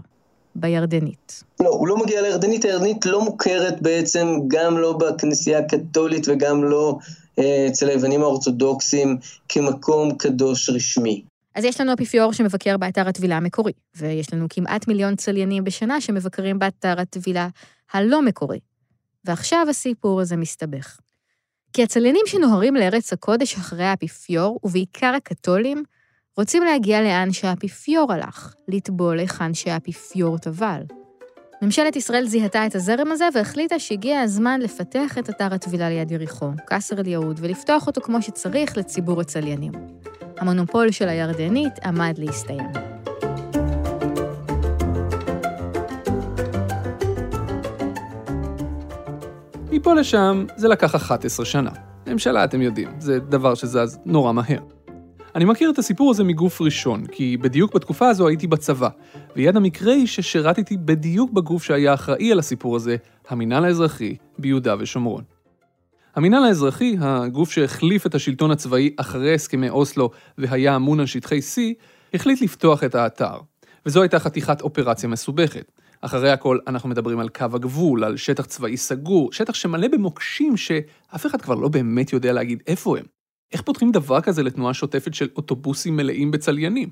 בירדנית. 0.54 1.44
לא, 1.60 1.68
הוא 1.68 1.88
לא 1.88 1.96
מגיע 1.96 2.22
לירדנית, 2.22 2.64
הירדנית 2.64 3.06
לא 3.06 3.24
מוכרת 3.24 3.82
בעצם 3.82 4.38
גם 4.48 4.78
לא 4.78 4.92
בכנסייה 4.92 5.58
הקתולית 5.58 6.28
וגם 6.28 6.64
לא 6.64 6.98
אה, 7.38 7.66
אצל 7.68 7.88
היוונים 7.88 8.22
האורתודוקסים 8.22 9.16
כמקום 9.48 10.14
קדוש 10.14 10.70
רשמי. 10.70 11.22
אז 11.60 11.64
יש 11.64 11.80
לנו 11.80 11.92
אפיפיור 11.92 12.32
שמבקר 12.32 12.76
באתר 12.76 13.08
הטבילה 13.08 13.36
המקורי, 13.36 13.72
ויש 13.96 14.34
לנו 14.34 14.46
כמעט 14.50 14.88
מיליון 14.88 15.16
צליינים 15.16 15.64
בשנה 15.64 16.00
שמבקרים 16.00 16.58
באתר 16.58 17.00
הטבילה 17.00 17.48
הלא 17.92 18.22
מקורי. 18.22 18.58
ועכשיו 19.24 19.66
הסיפור 19.70 20.20
הזה 20.20 20.36
מסתבך. 20.36 20.98
כי 21.72 21.82
הצליינים 21.82 22.22
שנוהרים 22.26 22.74
לארץ 22.74 23.12
הקודש 23.12 23.54
אחרי 23.54 23.84
האפיפיור, 23.84 24.60
ובעיקר 24.62 25.14
הקתולים, 25.16 25.84
רוצים 26.36 26.62
להגיע 26.62 27.02
לאן 27.02 27.32
שהאפיפיור 27.32 28.12
הלך, 28.12 28.54
לטבול 28.68 29.18
היכן 29.18 29.54
שהאפיפיור 29.54 30.38
טבל. 30.38 30.82
ממשלת 31.62 31.96
ישראל 31.96 32.26
זיהתה 32.26 32.66
את 32.66 32.74
הזרם 32.74 33.12
הזה 33.12 33.28
והחליטה 33.34 33.78
שהגיע 33.78 34.20
הזמן 34.20 34.60
לפתח 34.60 35.18
את 35.18 35.30
אתר 35.30 35.54
הטבילה 35.54 35.88
ליד 35.88 36.10
יריחו, 36.10 36.50
קאסר 36.66 37.00
אל-יהוד, 37.00 37.40
ולפתוח 37.42 37.86
אותו 37.86 38.00
כמו 38.00 38.22
שצריך 38.22 38.76
לציבור 38.78 39.20
הצליינים. 39.20 39.72
המונופול 40.38 40.90
של 40.90 41.08
הירדנית 41.08 41.72
עמד 41.84 42.14
להסתיים. 42.18 42.66
מפה 49.70 49.94
לשם 49.94 50.46
זה 50.56 50.68
לקח 50.68 50.94
11 50.94 51.46
שנה. 51.46 51.70
ממשלה, 52.06 52.44
אתם 52.44 52.62
יודעים, 52.62 52.88
זה 52.98 53.18
דבר 53.18 53.54
שזז 53.54 53.98
נורא 54.04 54.32
מהר. 54.32 54.60
אני 55.34 55.44
מכיר 55.44 55.70
את 55.70 55.78
הסיפור 55.78 56.10
הזה 56.10 56.24
מגוף 56.24 56.60
ראשון, 56.60 57.06
כי 57.06 57.36
בדיוק 57.36 57.74
בתקופה 57.74 58.08
הזו 58.08 58.28
הייתי 58.28 58.46
בצבא, 58.46 58.88
ויד 59.36 59.56
המקרה 59.56 59.92
היא 59.92 60.06
ששירתתי 60.06 60.76
בדיוק 60.76 61.30
בגוף 61.32 61.64
שהיה 61.64 61.94
אחראי 61.94 62.32
על 62.32 62.38
הסיפור 62.38 62.76
הזה, 62.76 62.96
המינהל 63.28 63.64
האזרחי, 63.64 64.16
ביהודה 64.38 64.74
ושומרון. 64.78 65.24
המינהל 66.16 66.44
האזרחי, 66.44 66.96
הגוף 67.00 67.50
שהחליף 67.50 68.06
את 68.06 68.14
השלטון 68.14 68.50
הצבאי 68.50 68.90
אחרי 68.96 69.34
הסכמי 69.34 69.68
אוסלו 69.68 70.10
והיה 70.38 70.76
אמון 70.76 71.00
על 71.00 71.06
שטחי 71.06 71.38
C, 71.38 71.60
החליט 72.14 72.42
לפתוח 72.42 72.84
את 72.84 72.94
האתר. 72.94 73.36
וזו 73.86 74.02
הייתה 74.02 74.18
חתיכת 74.18 74.60
אופרציה 74.60 75.08
מסובכת. 75.08 75.72
אחרי 76.00 76.30
הכל, 76.30 76.58
אנחנו 76.66 76.88
מדברים 76.88 77.20
על 77.20 77.28
קו 77.28 77.46
הגבול, 77.54 78.04
על 78.04 78.16
שטח 78.16 78.46
צבאי 78.46 78.76
סגור, 78.76 79.32
שטח 79.32 79.54
שמלא 79.54 79.88
במוקשים 79.88 80.56
שאף 80.56 81.26
אחד 81.26 81.42
כבר 81.42 81.54
לא 81.54 81.68
באמת 81.68 82.12
יודע 82.12 82.32
להגיד 82.32 82.62
איפה 82.66 82.98
הם. 82.98 83.19
איך 83.52 83.62
פותחים 83.62 83.92
דבר 83.92 84.20
כזה 84.20 84.42
לתנועה 84.42 84.74
שוטפת 84.74 85.14
של 85.14 85.28
אוטובוסים 85.36 85.96
מלאים 85.96 86.30
בצליינים? 86.30 86.90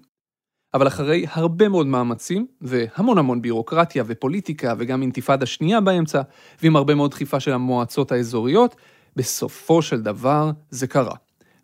אבל 0.74 0.86
אחרי 0.86 1.26
הרבה 1.30 1.68
מאוד 1.68 1.86
מאמצים, 1.86 2.46
והמון 2.60 3.18
המון 3.18 3.42
בירוקרטיה 3.42 4.04
ופוליטיקה 4.06 4.74
וגם 4.78 5.02
אינתיפאדה 5.02 5.46
שנייה 5.46 5.80
באמצע, 5.80 6.22
ועם 6.62 6.76
הרבה 6.76 6.94
מאוד 6.94 7.10
דחיפה 7.10 7.40
של 7.40 7.52
המועצות 7.52 8.12
האזוריות, 8.12 8.76
בסופו 9.16 9.82
של 9.82 10.02
דבר 10.02 10.50
זה 10.70 10.86
קרה. 10.86 11.14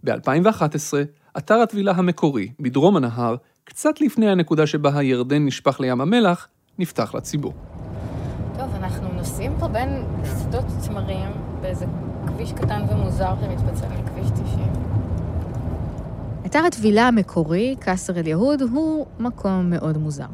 ב-2011, 0.04 0.94
אתר 1.38 1.54
הטבילה 1.54 1.92
המקורי, 1.92 2.52
בדרום 2.60 2.96
הנהר, 2.96 3.36
קצת 3.64 4.00
לפני 4.00 4.30
הנקודה 4.30 4.66
שבה 4.66 4.98
הירדן 4.98 5.46
נשפך 5.46 5.80
לים 5.80 6.00
המלח, 6.00 6.48
נפתח 6.78 7.14
לציבור. 7.14 7.54
אנחנו 8.84 9.12
נוסעים 9.12 9.52
פה 9.60 9.68
בין 9.68 10.04
שדות 10.24 10.64
תמרים 10.86 11.30
באיזה 11.60 11.86
כביש 12.34 12.52
קטן 12.52 12.82
ומוזר 12.90 13.34
שמתפצל 13.40 13.86
מכביש 13.86 14.30
90. 14.30 14.44
אתר 16.46 16.58
הטבילה 16.66 17.08
המקורי, 17.08 17.76
קאסר 17.80 18.18
אל-יהוד, 18.18 18.62
הוא 18.62 19.06
מקום 19.18 19.70
מאוד 19.70 19.98
מוזר. 19.98 20.26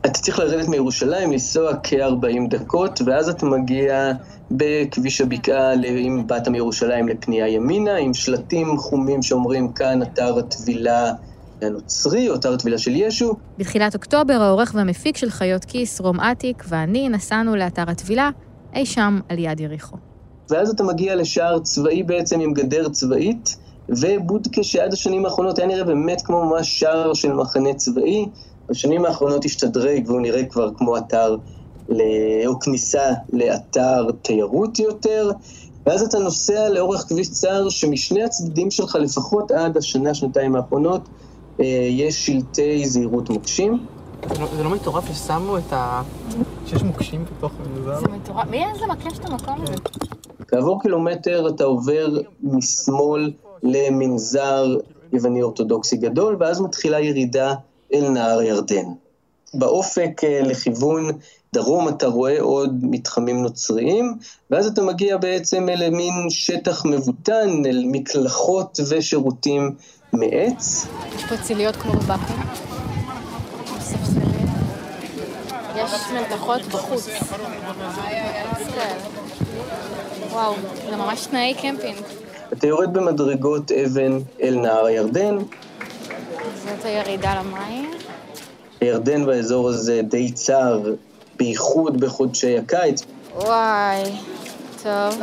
אתה 0.00 0.12
צריך 0.12 0.38
לרדת 0.38 0.68
מירושלים, 0.68 1.32
לנסוע 1.32 1.72
כ-40 1.82 2.48
דקות, 2.48 3.00
ואז 3.06 3.28
אתה 3.28 3.46
מגיע 3.46 4.12
בכביש 4.50 5.20
הבקעה, 5.20 5.72
אם 5.74 6.22
באת 6.26 6.48
מירושלים 6.48 7.08
לפנייה 7.08 7.48
ימינה, 7.48 7.96
עם 7.96 8.14
שלטים 8.14 8.78
חומים 8.78 9.22
שאומרים 9.22 9.72
כאן 9.72 10.02
אתר 10.02 10.38
הטבילה 10.38 11.12
הנוצרי, 11.62 12.28
או 12.28 12.34
אתר 12.34 12.52
הטבילה 12.54 12.78
של 12.78 12.92
ישו. 12.94 13.34
בתחילת 13.58 13.94
אוקטובר, 13.94 14.42
העורך 14.42 14.72
והמפיק 14.74 15.16
של 15.16 15.30
חיות 15.30 15.64
כיס, 15.64 16.00
רום 16.00 16.20
אטיק, 16.20 16.64
ואני 16.68 17.08
נסענו 17.08 17.56
לאתר 17.56 17.90
הטבילה, 17.90 18.30
אי 18.74 18.86
שם 18.86 19.20
על 19.28 19.38
יד 19.38 19.60
יריחו. 19.60 19.96
ואז 20.50 20.70
אתה 20.70 20.82
מגיע 20.82 21.16
לשער 21.16 21.58
צבאי 21.58 22.02
בעצם 22.02 22.40
עם 22.40 22.52
גדר 22.52 22.88
צבאית, 22.88 23.56
ובודקה 23.88 24.62
שעד 24.62 24.92
השנים 24.92 25.24
האחרונות 25.24 25.58
היה 25.58 25.68
נראה 25.68 25.84
באמת 25.84 26.22
כמו 26.22 26.44
ממש 26.44 26.80
שער 26.80 27.14
של 27.14 27.32
מחנה 27.32 27.74
צבאי. 27.74 28.26
בשנים 28.68 29.04
האחרונות 29.04 29.44
השתדרג 29.44 30.04
והוא 30.06 30.20
נראה 30.20 30.44
כבר 30.44 30.70
כמו 30.76 30.96
אתר, 30.96 31.36
או 32.46 32.60
כניסה 32.60 33.12
לאתר 33.32 34.06
תיירות 34.22 34.78
יותר. 34.78 35.30
ואז 35.86 36.02
אתה 36.02 36.18
נוסע 36.18 36.68
לאורך 36.68 37.00
כביש 37.08 37.30
צר 37.30 37.68
שמשני 37.68 38.24
הצדדים 38.24 38.70
שלך, 38.70 38.96
לפחות 39.00 39.50
עד 39.50 39.76
השנה, 39.76 40.14
שנתיים 40.14 40.56
האחרונות, 40.56 41.00
אה, 41.60 41.64
יש 41.90 42.26
שלטי 42.26 42.88
זהירות 42.88 43.30
מוקשים. 43.30 43.86
זה 44.56 44.64
לא 44.64 44.70
מטורף 44.70 45.12
ששמו 45.12 45.58
את 45.58 45.72
ה... 45.72 46.02
שיש 46.66 46.82
מוקשים 46.82 47.24
בתוך? 47.24 47.52
זה 47.84 48.08
מטורף. 48.08 48.46
מי 48.50 48.64
איזה 48.64 48.86
מקש 48.86 49.18
את 49.18 49.24
המקום 49.24 49.62
הזה? 49.62 49.74
כעבור 50.48 50.82
קילומטר 50.82 51.48
אתה 51.48 51.64
עובר 51.64 52.18
משמאל 52.42 53.32
למנזר 53.62 54.76
יווני 55.12 55.42
אורתודוקסי 55.42 55.96
גדול, 55.96 56.36
ואז 56.40 56.60
מתחילה 56.60 57.00
ירידה 57.00 57.54
אל 57.94 58.08
נהר 58.08 58.42
ירדן. 58.42 58.86
באופק 59.54 60.24
אה, 60.24 60.40
לכיוון 60.42 61.10
דרום 61.54 61.88
אתה 61.88 62.06
רואה 62.06 62.40
עוד 62.40 62.78
מתחמים 62.82 63.42
נוצריים, 63.42 64.14
ואז 64.50 64.66
אתה 64.66 64.82
מגיע 64.82 65.16
בעצם 65.16 65.68
אל 65.68 65.90
מין 65.90 66.30
שטח 66.30 66.84
מבוטן, 66.84 67.66
אל 67.66 67.84
מקלחות 67.86 68.80
ושירותים 68.88 69.74
מעץ. 70.12 70.86
יש 71.16 71.24
פה 71.24 71.36
ציליות 71.42 71.76
כמו 71.76 71.92
בבקו"ם. 71.92 72.40
יש 75.76 75.92
מלתחות 76.12 76.62
בחוץ. 76.62 77.08
וואו, 80.34 80.54
זה 80.90 80.96
ממש 80.96 81.26
תנאי 81.26 81.54
קמפינג. 81.62 81.96
אתה 82.52 82.66
יורד 82.66 82.92
במדרגות 82.92 83.72
אבן 83.72 84.18
אל 84.42 84.54
נהר 84.54 84.86
הירדן. 84.86 85.38
זאת 85.38 86.84
הירידה 86.84 87.34
למים. 87.40 87.90
הירדן 88.80 89.26
באזור 89.26 89.68
הזה 89.68 90.00
די 90.02 90.32
צר, 90.32 90.80
בייחוד 91.36 92.00
בחודשי 92.00 92.58
הקיץ. 92.58 93.02
וואי, 93.36 94.02
טוב. 94.82 95.22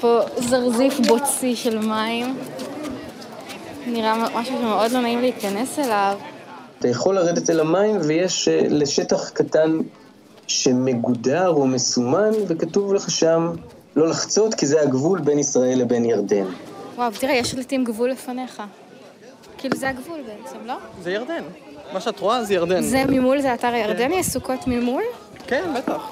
פה 0.00 0.20
זרזיף 0.38 1.00
בוצי 1.06 1.56
של 1.56 1.78
מים. 1.78 2.38
נראה 3.86 4.28
משהו 4.34 4.58
שמאוד 4.58 4.92
לא 4.92 5.00
נעים 5.00 5.20
להיכנס 5.20 5.78
אליו. 5.78 6.16
אתה 6.78 6.88
יכול 6.88 7.14
לרדת 7.14 7.50
אל 7.50 7.60
המים 7.60 7.98
ויש 8.06 8.48
אה, 8.48 8.60
לשטח 8.68 9.30
קטן 9.30 9.78
שמגודר 10.52 11.48
או 11.48 11.66
מסומן, 11.66 12.30
וכתוב 12.48 12.94
לך 12.94 13.10
שם 13.10 13.50
לא 13.96 14.08
לחצות, 14.08 14.54
כי 14.54 14.66
זה 14.66 14.82
הגבול 14.82 15.20
בין 15.20 15.38
ישראל 15.38 15.78
לבין 15.78 16.04
ירדן. 16.04 16.44
וואו, 16.96 17.10
תראה, 17.20 17.34
יש 17.34 17.50
שלטים 17.50 17.84
גבול 17.84 18.10
לפניך. 18.10 18.62
כאילו 19.58 19.76
זה 19.76 19.88
הגבול 19.88 20.20
בעצם, 20.26 20.56
לא? 20.66 20.74
זה 21.02 21.10
ירדן. 21.10 21.42
מה 21.92 22.00
שאת 22.00 22.20
רואה 22.20 22.44
זה 22.44 22.54
ירדן. 22.54 22.82
זה 22.82 23.04
ממול, 23.08 23.40
זה 23.40 23.54
אתר 23.54 23.68
הירדני? 23.68 24.20
הסוכות 24.20 24.66
ממול? 24.66 25.02
כן, 25.46 25.74
בטח. 25.76 26.02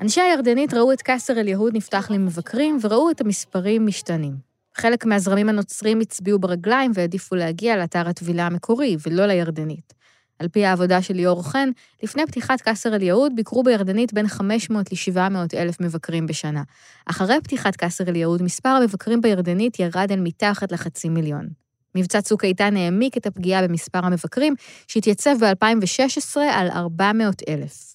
אנשי 0.00 0.20
הירדנית 0.20 0.74
ראו 0.74 0.92
את 0.92 1.02
קאסר 1.02 1.40
אל-יהוד 1.40 1.76
נפתח 1.76 2.10
למבקרים, 2.10 2.78
וראו 2.80 3.10
את 3.10 3.20
המספרים 3.20 3.86
משתנים. 3.86 4.32
חלק 4.74 5.04
מהזרמים 5.04 5.48
הנוצרים 5.48 6.00
הצביעו 6.00 6.38
ברגליים 6.38 6.90
והעדיפו 6.94 7.34
להגיע 7.34 7.76
לאתר 7.76 8.08
הטבילה 8.08 8.46
המקורי, 8.46 8.96
ולא 9.06 9.26
לירדנית. 9.26 9.94
על 10.38 10.48
פי 10.48 10.64
העבודה 10.64 11.02
של 11.02 11.14
ליאור 11.14 11.42
חן, 11.42 11.68
לפני 12.02 12.26
פתיחת 12.26 12.60
קאסר 12.60 12.94
אל-יהוד 12.94 13.32
ביקרו 13.36 13.62
בירדנית 13.62 14.12
בין 14.12 14.28
500 14.28 14.92
ל-700 14.92 15.56
אלף 15.56 15.80
מבקרים 15.80 16.26
בשנה. 16.26 16.62
אחרי 17.06 17.36
פתיחת 17.44 17.76
קאסר 17.76 18.08
אל-יהוד, 18.08 18.42
מספר 18.42 18.68
המבקרים 18.68 19.20
בירדנית 19.20 19.78
ירד 19.78 20.12
אל 20.12 20.20
מתחת 20.20 20.72
לחצי 20.72 21.08
מיליון. 21.08 21.48
מבצע 21.94 22.20
צוק 22.20 22.44
איתן 22.44 22.76
העמיק 22.76 23.16
את 23.16 23.26
הפגיעה 23.26 23.68
במספר 23.68 24.06
המבקרים, 24.06 24.54
שהתייצב 24.88 25.36
ב-2016 25.40 26.40
על 26.40 26.68
400 26.70 27.42
אלף. 27.48 27.94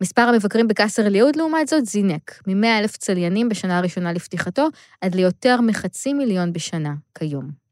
מספר 0.00 0.22
המבקרים 0.22 0.68
בקאסר 0.68 1.06
אל-יהוד, 1.06 1.36
לעומת 1.36 1.68
זאת, 1.68 1.86
זינק, 1.86 2.42
מ-100 2.46 2.66
אלף 2.80 2.96
צליינים 2.96 3.48
בשנה 3.48 3.78
הראשונה 3.78 4.12
לפתיחתו, 4.12 4.68
עד 5.00 5.14
ליותר 5.14 5.60
מחצי 5.60 6.12
מיליון 6.12 6.52
בשנה 6.52 6.94
כיום. 7.18 7.63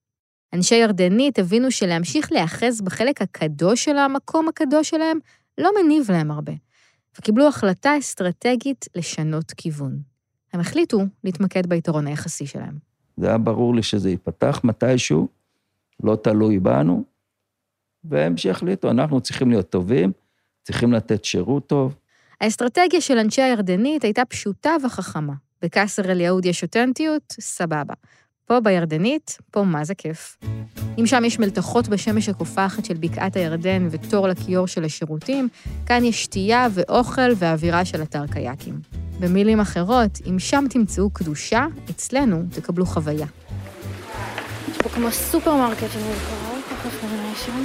אנשי 0.53 0.75
ירדנית 0.75 1.39
הבינו 1.39 1.71
שלהמשיך 1.71 2.33
להיאחז 2.33 2.81
בחלק 2.81 3.23
הקדוש 3.23 3.85
של 3.85 3.97
המקום 3.97 4.49
הקדוש 4.49 4.91
שלהם, 4.91 5.19
לא 5.59 5.71
מניב 5.83 6.11
להם 6.11 6.31
הרבה, 6.31 6.53
וקיבלו 7.19 7.49
החלטה 7.49 7.99
אסטרטגית 7.99 8.85
לשנות 8.95 9.53
כיוון. 9.57 9.99
הם 10.53 10.61
החליטו 10.61 11.01
להתמקד 11.25 11.67
ביתרון 11.67 12.07
היחסי 12.07 12.47
שלהם. 12.47 12.79
זה 13.17 13.29
היה 13.29 13.39
ברור 13.39 13.75
לי 13.75 13.83
שזה 13.83 14.11
ייפתח 14.11 14.61
מתישהו, 14.65 15.29
לא 16.03 16.17
תלוי 16.23 16.59
בנו, 16.59 17.05
והם 18.05 18.37
שיחליטו, 18.37 18.91
אנחנו 18.91 19.21
צריכים 19.21 19.51
להיות 19.51 19.71
טובים, 19.71 20.13
צריכים 20.63 20.93
לתת 20.93 21.25
שירות 21.25 21.67
טוב. 21.67 21.97
האסטרטגיה 22.41 23.01
של 23.01 23.19
אנשי 23.19 23.43
הירדנית 23.43 24.05
הייתה 24.05 24.25
פשוטה 24.25 24.71
וחכמה. 24.85 25.35
בקאסר 25.63 26.11
אל-יהוד 26.13 26.45
יש 26.45 26.63
אותנטיות, 26.63 27.35
סבבה. 27.41 27.95
פה 28.47 28.61
בירדנית, 28.61 29.39
פה 29.51 29.63
מה 29.63 29.85
זה 29.85 29.95
כיף. 29.95 30.37
אם 30.99 31.07
שם 31.07 31.25
יש 31.25 31.39
מלתחות 31.39 31.89
בשמש 31.89 32.29
הקופחת 32.29 32.85
של 32.85 32.95
בקעת 32.95 33.37
הירדן 33.37 33.89
ותור 33.91 34.29
לכיור 34.29 34.67
של 34.67 34.85
השירותים, 34.85 35.49
כאן 35.87 36.05
יש 36.05 36.23
שתייה 36.23 36.69
ואוכל 36.71 37.31
ואווירה 37.37 37.85
של 37.85 38.03
אתר 38.03 38.27
קייקים. 38.27 38.81
במילים 39.21 39.61
אחרות, 39.61 40.19
אם 40.31 40.39
שם 40.39 40.65
תמצאו 40.71 41.11
קדושה, 41.11 41.67
אצלנו 41.91 42.43
תקבלו 42.51 42.87
חוויה. 42.87 43.27
יש 44.71 44.79
פה 44.79 44.89
כמו 44.89 45.11
סופרמרקט 45.11 45.81
של 45.93 45.99
מזכרות, 45.99 46.65
איך 46.85 47.05
נראה 47.05 47.35
שם? 47.47 47.63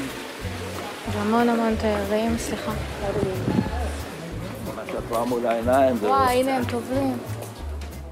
והמון 1.12 1.50
המון 1.50 1.76
תיירים, 1.76 2.38
סליחה. 2.38 2.72
וואי, 6.02 6.40
הנה 6.40 6.56
הם 6.56 6.66
טובים. 6.66 7.18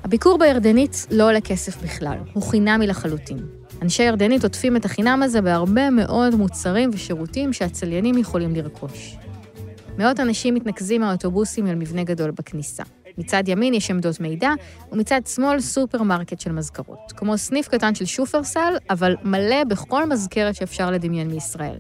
הביקור 0.06 0.38
בירדנית 0.38 1.08
לא 1.12 1.28
עולה 1.28 1.42
כסף 1.42 1.84
בכלל, 1.84 2.18
הוא 2.34 2.44
חינמי 2.44 2.88
לחלוטין. 2.88 3.38
אנשי 3.82 4.04
ירדנית 4.04 4.44
עוטפים 4.44 4.76
את 4.76 4.86
החינם 4.86 5.24
הזה 5.24 5.42
בהרבה 5.42 5.90
מאוד 5.90 6.36
מוצרים 6.36 6.90
ושירותים 6.94 7.54
שהצליינים 7.54 8.18
יכולים 8.18 8.56
לרכוש. 8.56 9.16
מאות 9.98 10.20
אנשים 10.20 10.54
מתנקזים 10.54 11.02
מהאוטובוסים 11.02 11.68
אל 11.68 11.76
מבנה 11.76 12.04
גדול 12.04 12.32
בכניסה. 12.32 12.84
מצד 13.18 13.44
ימין 13.48 13.74
יש 13.74 13.92
עמדות 13.92 14.20
מידע, 14.20 14.50
ומצד 14.92 15.22
שמאל 15.28 15.60
סופרמרקט 15.60 16.40
של 16.40 16.52
מזכרות. 16.52 17.12
כמו 17.18 17.38
סניף 17.38 17.68
קטן 17.68 17.96
של 17.96 18.06
שופרסל, 18.06 18.74
אבל 18.90 19.16
מלא 19.24 19.64
בכל 19.64 20.06
מזכרת 20.06 20.56
שאפשר 20.56 20.92
לדמיין 20.92 21.28
מישראל. 21.28 21.78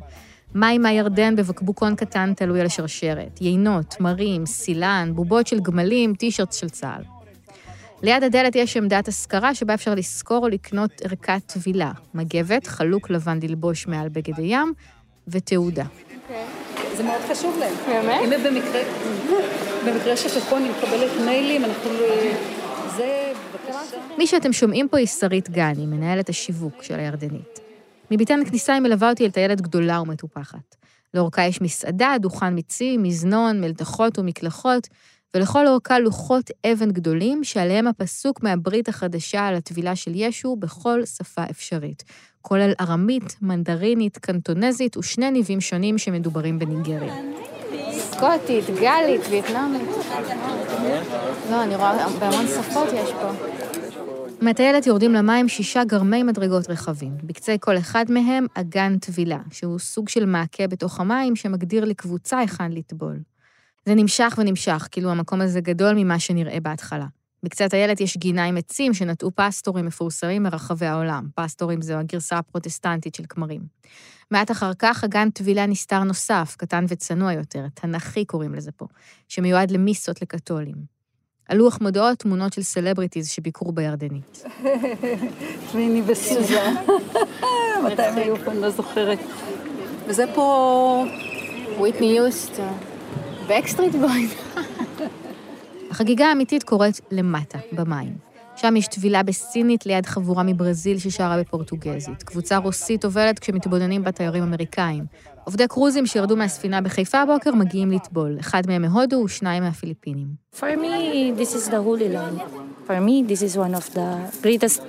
מים 0.56 0.82
מהירדן 0.82 1.36
בבקבוקון 1.36 1.96
קטן 1.96 2.34
תלוי 2.34 2.60
על 2.60 2.66
השרשרת, 2.66 3.42
יינות, 3.42 3.96
תמרים, 4.00 4.46
סילן, 4.46 5.12
בובות 5.16 5.48
של 5.48 5.60
גמלים, 5.60 6.16
T-shirts 6.16 6.56
של 6.56 6.70
צה"ל. 6.70 7.15
ליד 8.06 8.24
הדלת 8.24 8.56
יש 8.56 8.78
עמדת 8.78 9.08
השכרה 9.08 9.56
שבה 9.56 9.74
אפשר 9.74 9.96
לשכור 9.96 10.44
או 10.44 10.48
לקנות 10.48 10.92
ערכת 11.04 11.42
טבילה, 11.46 11.92
מגבת, 12.14 12.68
חלוק 12.68 13.10
לבן 13.10 13.40
ללבוש 13.44 13.88
מעל 13.88 14.10
בגד 14.10 14.40
הים 14.40 14.74
ותעודה. 15.28 15.86
זה 16.98 17.04
מאוד 17.04 17.22
חשוב 17.32 17.58
להם. 17.60 17.74
באמת? 17.88 18.22
אם 18.24 18.44
במקרה, 18.44 18.82
במקרה 19.86 20.18
שתכון, 20.18 20.62
אני 20.62 20.72
מקבלת 20.72 21.26
מיילים, 21.26 21.66
אנחנו... 21.66 21.90
זה, 22.98 23.34
בבקשה. 23.54 23.98
מי 24.18 24.28
שאתם 24.28 24.54
שומעים 24.54 24.88
פה 24.88 24.98
היא 24.98 25.08
שרית 25.08 25.50
גני, 25.50 25.86
מנהלת 25.86 26.30
השיווק 26.30 26.84
של 26.84 27.00
הירדנית. 27.00 27.60
מביתן 28.12 28.40
הכניסה 28.42 28.74
היא 28.74 28.82
מלווה 28.82 29.10
אותי 29.10 29.26
אל 29.26 29.32
טיילת 29.32 29.62
גדולה 29.62 30.02
ומטופחת. 30.02 30.76
לאורכה 31.14 31.44
יש 31.44 31.62
מסעדה, 31.62 32.16
דוכן 32.20 32.54
מיצי, 32.54 32.98
מזנון, 32.98 33.62
מלתחות 33.62 34.20
ומקלחות, 34.20 34.88
ולכל 35.36 35.68
אורכה 35.68 36.00
לוחות 36.00 36.52
אבן 36.66 36.92
גדולים, 36.92 37.44
שעליהם 37.44 37.88
הפסוק 37.88 38.44
מהברית 38.44 38.90
החדשה 38.90 39.48
על 39.48 39.56
הטבילה 39.56 39.96
של 39.96 40.12
ישו 40.16 40.56
בכל 40.56 41.06
שפה 41.06 41.44
אפשרית, 41.52 42.04
כולל 42.42 42.72
ארמית, 42.82 43.36
מנדרינית, 43.42 44.18
קנטונזית 44.18 44.98
ושני 44.98 45.32
ניבים 45.32 45.62
שונים 45.62 45.98
שמדוברים 45.98 46.60
בניגריה. 46.60 47.14
סקוטית, 47.92 48.66
גלית, 48.66 49.22
וייטנאמית. 49.30 49.82
לא, 51.52 51.64
אני 51.64 51.76
רואה 51.76 52.10
בהמון 52.20 52.48
שפות 52.48 52.88
יש 52.94 53.10
פה. 53.12 53.32
מהטיילת 54.42 54.88
יורדים 54.88 55.14
למים 55.14 55.48
שישה 55.48 55.84
גרמי 55.84 56.24
מדרגות 56.24 56.70
רחבים. 56.70 57.12
בקצה 57.24 57.56
כל 57.60 57.78
אחד 57.78 58.06
מהם 58.10 58.46
אגן 58.54 58.98
טבילה, 58.98 59.40
שהוא 59.52 59.80
סוג 59.80 60.10
של 60.10 60.26
מעקה 60.26 60.68
בתוך 60.68 61.00
המים 61.00 61.36
שמגדיר 61.36 61.86
לקבוצה 61.86 62.38
היכן 62.38 62.72
לטבול. 62.72 63.20
זה 63.86 63.96
נמשך 63.96 64.36
ונמשך, 64.38 64.88
כאילו 64.92 65.12
המקום 65.12 65.42
הזה 65.42 65.62
גדול 65.62 65.94
ממה 65.96 66.20
שנראה 66.20 66.60
בהתחלה. 66.60 67.06
בקצה 67.44 67.66
הטיילת 67.66 68.02
יש 68.02 68.18
גינה 68.18 68.46
עם 68.46 68.58
עצים 68.58 68.94
שנטעו 68.94 69.32
פסטורים 69.36 69.86
מפורסמים 69.86 70.44
מרחבי 70.44 70.86
העולם. 70.86 71.28
פסטורים 71.36 71.82
זו 71.82 71.94
הגרסה 71.94 72.38
הפרוטסטנטית 72.38 73.16
של 73.16 73.24
כמרים. 73.30 73.62
מעט 74.32 74.52
אחר 74.52 74.72
כך 74.80 75.04
אגן 75.04 75.30
טבילה 75.30 75.66
נסתר 75.66 76.04
נוסף, 76.04 76.56
קטן 76.58 76.86
וצנוע 76.88 77.34
יותר, 77.34 77.66
תנ"כי 77.74 78.26
קוראים 78.26 78.54
לזה 78.54 78.72
פה, 78.72 78.88
שמיועד 79.28 79.72
למיסות 79.72 80.22
לקתולים. 80.22 80.76
על 81.50 81.58
לוח 81.58 81.82
מודעות 81.82 82.20
תמונות 82.20 82.54
של 82.54 82.62
סלבריטיז 82.62 83.30
שביקרו 83.30 83.72
בירדנית. 83.72 84.44
מיני 85.76 86.02
וסוזה. 86.06 86.62
מתי 87.86 88.02
הם 88.02 88.18
היו 88.18 88.36
פה, 88.36 88.52
אני 88.52 88.62
לא 88.62 88.70
זוכרת. 88.70 89.20
וזה 90.08 90.24
פה... 90.36 91.06
וויטני 91.78 92.06
יוסטון. 92.06 92.95
באקסטריט 93.48 93.96
בויד. 93.96 94.30
החגיגה 95.92 96.26
האמיתית 96.26 96.64
קורית 96.64 97.02
למטה, 97.12 97.58
במים. 97.72 98.18
שם 98.56 98.76
יש 98.76 98.88
טבילה 98.88 99.24
בסינית 99.24 99.86
ליד 99.86 100.06
חבורה 100.06 100.44
מברזיל 100.44 101.00
ששרה 101.00 101.40
בפורטוגזית. 101.40 102.24
קבוצה 102.24 102.58
רוסית 102.58 103.02
טובלת 103.02 103.40
כשמתבוננים 103.40 104.04
בה 104.04 104.12
תיירים 104.12 104.44
אמריקאים. 104.44 105.06
עובדי 105.44 105.68
קרוזים 105.68 106.06
שירדו 106.06 106.36
מהספינה 106.36 106.82
בחיפה 106.82 107.22
הבוקר 107.22 107.52
מגיעים 107.56 107.92
לטבול, 107.92 108.38
אחד 108.40 108.62
מהם 108.68 108.82
מהודו 108.82 109.16
ושניים 109.16 109.64
מהפיליפינים. 109.64 110.28
For 110.56 110.58
me, 110.58 111.40
this 111.40 111.54
is 111.56 111.70
the 111.70 111.82
Holy 111.88 112.10
Land. 112.16 112.42
For 112.88 113.00
me, 113.08 113.24
this 113.32 113.42
is 113.42 113.58
one 113.58 113.76
of 113.76 113.94
the 113.94 114.10
greatest 114.42 114.82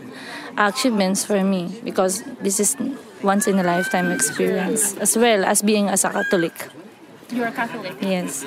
achievements 0.56 1.24
for 1.24 1.42
me 1.52 1.62
because 1.84 2.22
this 2.42 2.60
is 2.60 2.76
once 3.22 3.46
in 3.50 3.58
a 3.58 3.64
lifetime 3.72 4.08
experience, 4.18 4.82
as 5.04 5.16
well 5.16 5.44
as 5.52 5.62
being 5.62 5.88
as 5.94 6.04
a 6.04 6.10
Catholic. 6.16 6.85
Yes. 7.30 8.46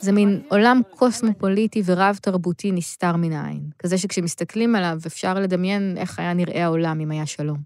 זה 0.00 0.12
מין 0.12 0.40
עולם 0.48 0.80
קוסמופוליטי 0.90 1.82
ורב-תרבותי 1.84 2.72
נסתר 2.72 3.16
מן 3.16 3.32
העין. 3.32 3.62
כזה 3.78 3.98
שכשמסתכלים 3.98 4.74
עליו 4.74 4.98
אפשר 5.06 5.34
לדמיין 5.34 5.94
איך 5.96 6.18
היה 6.18 6.34
נראה 6.34 6.64
העולם 6.64 7.00
אם 7.00 7.10
היה 7.10 7.26
שלום. 7.26 7.58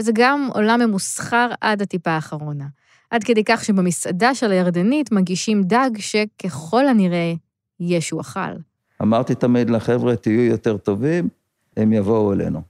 וזה 0.00 0.12
גם 0.14 0.48
עולם 0.54 0.80
ממוסחר 0.80 1.50
עד 1.60 1.82
הטיפה 1.82 2.10
האחרונה. 2.10 2.66
עד 3.10 3.24
כדי 3.24 3.44
כך 3.44 3.64
שבמסעדה 3.64 4.34
של 4.34 4.50
הירדנית 4.50 5.12
מגישים 5.12 5.62
דג 5.62 5.90
שככל 5.98 6.88
הנראה 6.88 7.32
ישו 7.80 8.20
אכל. 8.20 8.40
אמרתי 9.02 9.34
תמיד 9.34 9.70
לחבר'ה, 9.70 10.16
תהיו 10.16 10.44
יותר 10.44 10.76
טובים, 10.76 11.28
הם 11.76 11.92
יבואו 11.92 12.32
אלינו. 12.32 12.62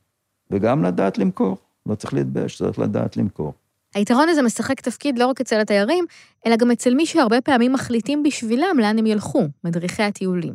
וגם 0.51 0.85
לדעת 0.85 1.19
למכור. 1.19 1.57
לא 1.87 1.95
צריך 1.95 2.15
להתבייש, 2.15 2.59
צריך 2.59 2.79
לדעת 2.79 3.17
למכור. 3.17 3.55
היתרון 3.95 4.29
הזה 4.29 4.43
משחק 4.43 4.81
תפקיד 4.81 5.19
לא 5.19 5.27
רק 5.27 5.41
אצל 5.41 5.61
התיירים, 5.61 6.05
אלא 6.47 6.57
גם 6.57 6.71
אצל 6.71 6.95
מי 6.95 7.07
שהרבה 7.07 7.41
פעמים 7.41 7.73
מחליטים 7.73 8.23
בשבילם 8.23 8.79
לאן 8.79 8.99
הם 8.99 9.07
ילכו, 9.07 9.43
מדריכי 9.65 10.03
הטיולים. 10.03 10.55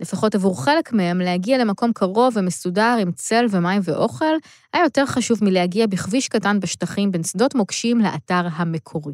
לפחות 0.00 0.34
עבור 0.34 0.64
חלק 0.64 0.92
מהם, 0.92 1.18
להגיע 1.18 1.58
למקום 1.58 1.92
קרוב 1.92 2.36
ומסודר 2.36 2.96
עם 3.00 3.12
צל 3.12 3.46
ומים 3.50 3.80
ואוכל, 3.84 4.34
היה 4.72 4.84
יותר 4.84 5.06
חשוב 5.06 5.44
מלהגיע 5.44 5.86
בכביש 5.86 6.28
קטן 6.28 6.60
בשטחים 6.60 7.12
בין 7.12 7.22
שדות 7.22 7.54
מוקשים 7.54 7.98
לאתר 8.00 8.46
המקורי. 8.52 9.12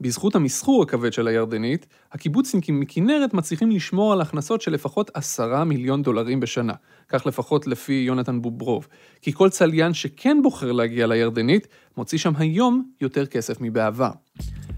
בזכות 0.00 0.34
המסחור 0.34 0.82
הכבד 0.82 1.12
של 1.12 1.28
הירדנית, 1.28 1.86
הקיבוצניקים 2.12 2.80
מכנרת 2.80 3.34
מצליחים 3.34 3.70
לשמור 3.70 4.12
על 4.12 4.20
הכנסות 4.20 4.60
של 4.60 4.72
לפחות 4.72 5.10
עשרה 5.14 5.64
מיליון 5.64 6.02
דולרים 6.02 6.40
בשנה, 6.40 6.72
כך 7.08 7.26
לפחות 7.26 7.66
לפי 7.66 7.92
יונתן 8.06 8.42
בוברוב, 8.42 8.88
כי 9.22 9.32
כל 9.32 9.48
צליין 9.48 9.94
שכן 9.94 10.42
בוחר 10.42 10.72
להגיע 10.72 11.06
לירדנית, 11.06 11.66
מוציא 11.96 12.18
שם 12.18 12.32
היום 12.36 12.90
יותר 13.00 13.26
כסף 13.26 13.60
מבעבר. 13.60 14.10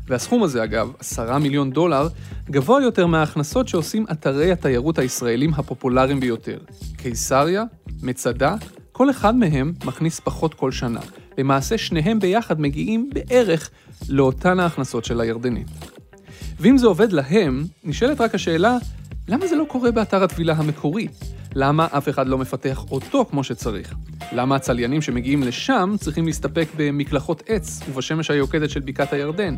והסכום 0.09 0.43
הזה, 0.43 0.65
אגב, 0.65 0.93
עשרה 0.99 1.39
מיליון 1.39 1.71
דולר, 1.71 2.09
גבוה 2.51 2.83
יותר 2.83 3.07
מההכנסות 3.07 3.69
שעושים 3.69 4.07
אתרי 4.13 4.53
התיירות 4.53 4.99
הישראלים 4.99 5.55
הפופולריים 5.55 6.21
ביותר. 6.21 6.59
קיסריה, 6.97 7.65
מצדה, 8.03 8.55
כל 8.93 9.11
אחד 9.11 9.37
מהם 9.37 9.73
מכניס 9.85 10.21
פחות 10.21 10.55
כל 10.55 10.73
שנה. 10.73 11.01
למעשה 11.39 11.79
שניהם 11.79 12.19
ביחד 12.19 12.61
מגיעים 12.61 13.11
בערך 13.15 13.71
לאותן 14.09 14.61
ההכנסות 14.61 15.05
של 15.05 15.21
הירדנית. 15.21 15.67
ואם 16.61 16.79
זה 16.79 16.87
עובד 16.87 17.13
להם, 17.13 17.65
נשאלת 17.85 18.21
רק 18.21 18.35
השאלה, 18.35 18.77
למה 19.29 19.47
זה 19.47 19.57
לא 19.57 19.65
קורה 19.69 19.91
באתר 19.91 20.25
הטבילה 20.25 20.55
המקורי? 20.57 21.09
למה 21.55 21.87
אף 21.91 22.09
אחד 22.09 22.29
לא 22.29 22.39
מפתח 22.39 22.85
אותו 22.91 23.25
כמו 23.31 23.45
שצריך? 23.45 23.95
למה 24.33 24.57
הצליינים 24.57 25.03
שמגיעים 25.03 25.43
לשם 25.43 25.95
צריכים 26.01 26.27
להסתפק 26.27 26.69
במקלחות 26.77 27.43
עץ 27.47 27.81
ובשמש 27.89 28.31
היוקדת 28.31 28.71
של 28.71 28.81
בקעת 28.81 29.13
הירדן? 29.13 29.55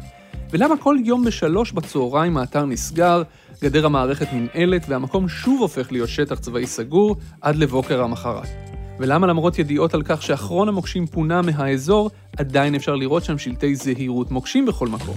ולמה 0.50 0.76
כל 0.76 0.96
יום 1.04 1.24
בשלוש 1.24 1.72
בצהריים 1.72 2.36
האתר 2.36 2.64
נסגר, 2.64 3.22
גדר 3.62 3.86
המערכת 3.86 4.26
ננעלת 4.32 4.84
והמקום 4.88 5.28
שוב 5.28 5.60
הופך 5.60 5.92
להיות 5.92 6.08
שטח 6.08 6.38
צבאי 6.38 6.66
סגור 6.66 7.16
עד 7.40 7.56
לבוקר 7.56 8.02
המחרת? 8.02 8.77
ולמה 8.98 9.26
למרות 9.26 9.58
ידיעות 9.58 9.94
על 9.94 10.02
כך 10.04 10.22
שאחרון 10.22 10.68
המוקשים 10.68 11.06
פונה 11.06 11.42
מהאזור, 11.42 12.10
עדיין 12.36 12.74
אפשר 12.74 12.94
לראות 12.94 13.24
שם 13.24 13.38
שלטי 13.38 13.74
זהירות 13.74 14.30
מוקשים 14.30 14.66
בכל 14.66 14.88
מקום? 14.88 15.16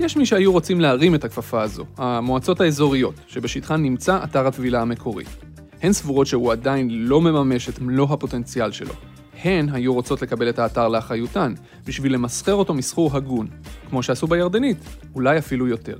יש 0.00 0.16
מי 0.16 0.26
שהיו 0.26 0.52
רוצים 0.52 0.80
להרים 0.80 1.14
את 1.14 1.24
הכפפה 1.24 1.62
הזו, 1.62 1.84
המועצות 1.96 2.60
האזוריות, 2.60 3.14
שבשטחן 3.26 3.82
נמצא 3.82 4.18
אתר 4.24 4.46
הטבילה 4.46 4.80
המקורי. 4.80 5.24
הן 5.82 5.92
סבורות 5.92 6.26
שהוא 6.26 6.52
עדיין 6.52 6.88
לא 6.90 7.20
מממש 7.20 7.68
את 7.68 7.80
מלוא 7.80 8.06
הפוטנציאל 8.10 8.72
שלו. 8.72 8.94
הן 9.44 9.68
היו 9.72 9.94
רוצות 9.94 10.22
לקבל 10.22 10.48
את 10.48 10.58
האתר 10.58 10.88
לאחריותן, 10.88 11.54
בשביל 11.86 12.14
למסחר 12.14 12.54
אותו 12.54 12.74
מסחור 12.74 13.16
הגון, 13.16 13.46
כמו 13.90 14.02
שעשו 14.02 14.26
בירדנית, 14.26 14.78
אולי 15.14 15.38
אפילו 15.38 15.68
יותר. 15.68 15.96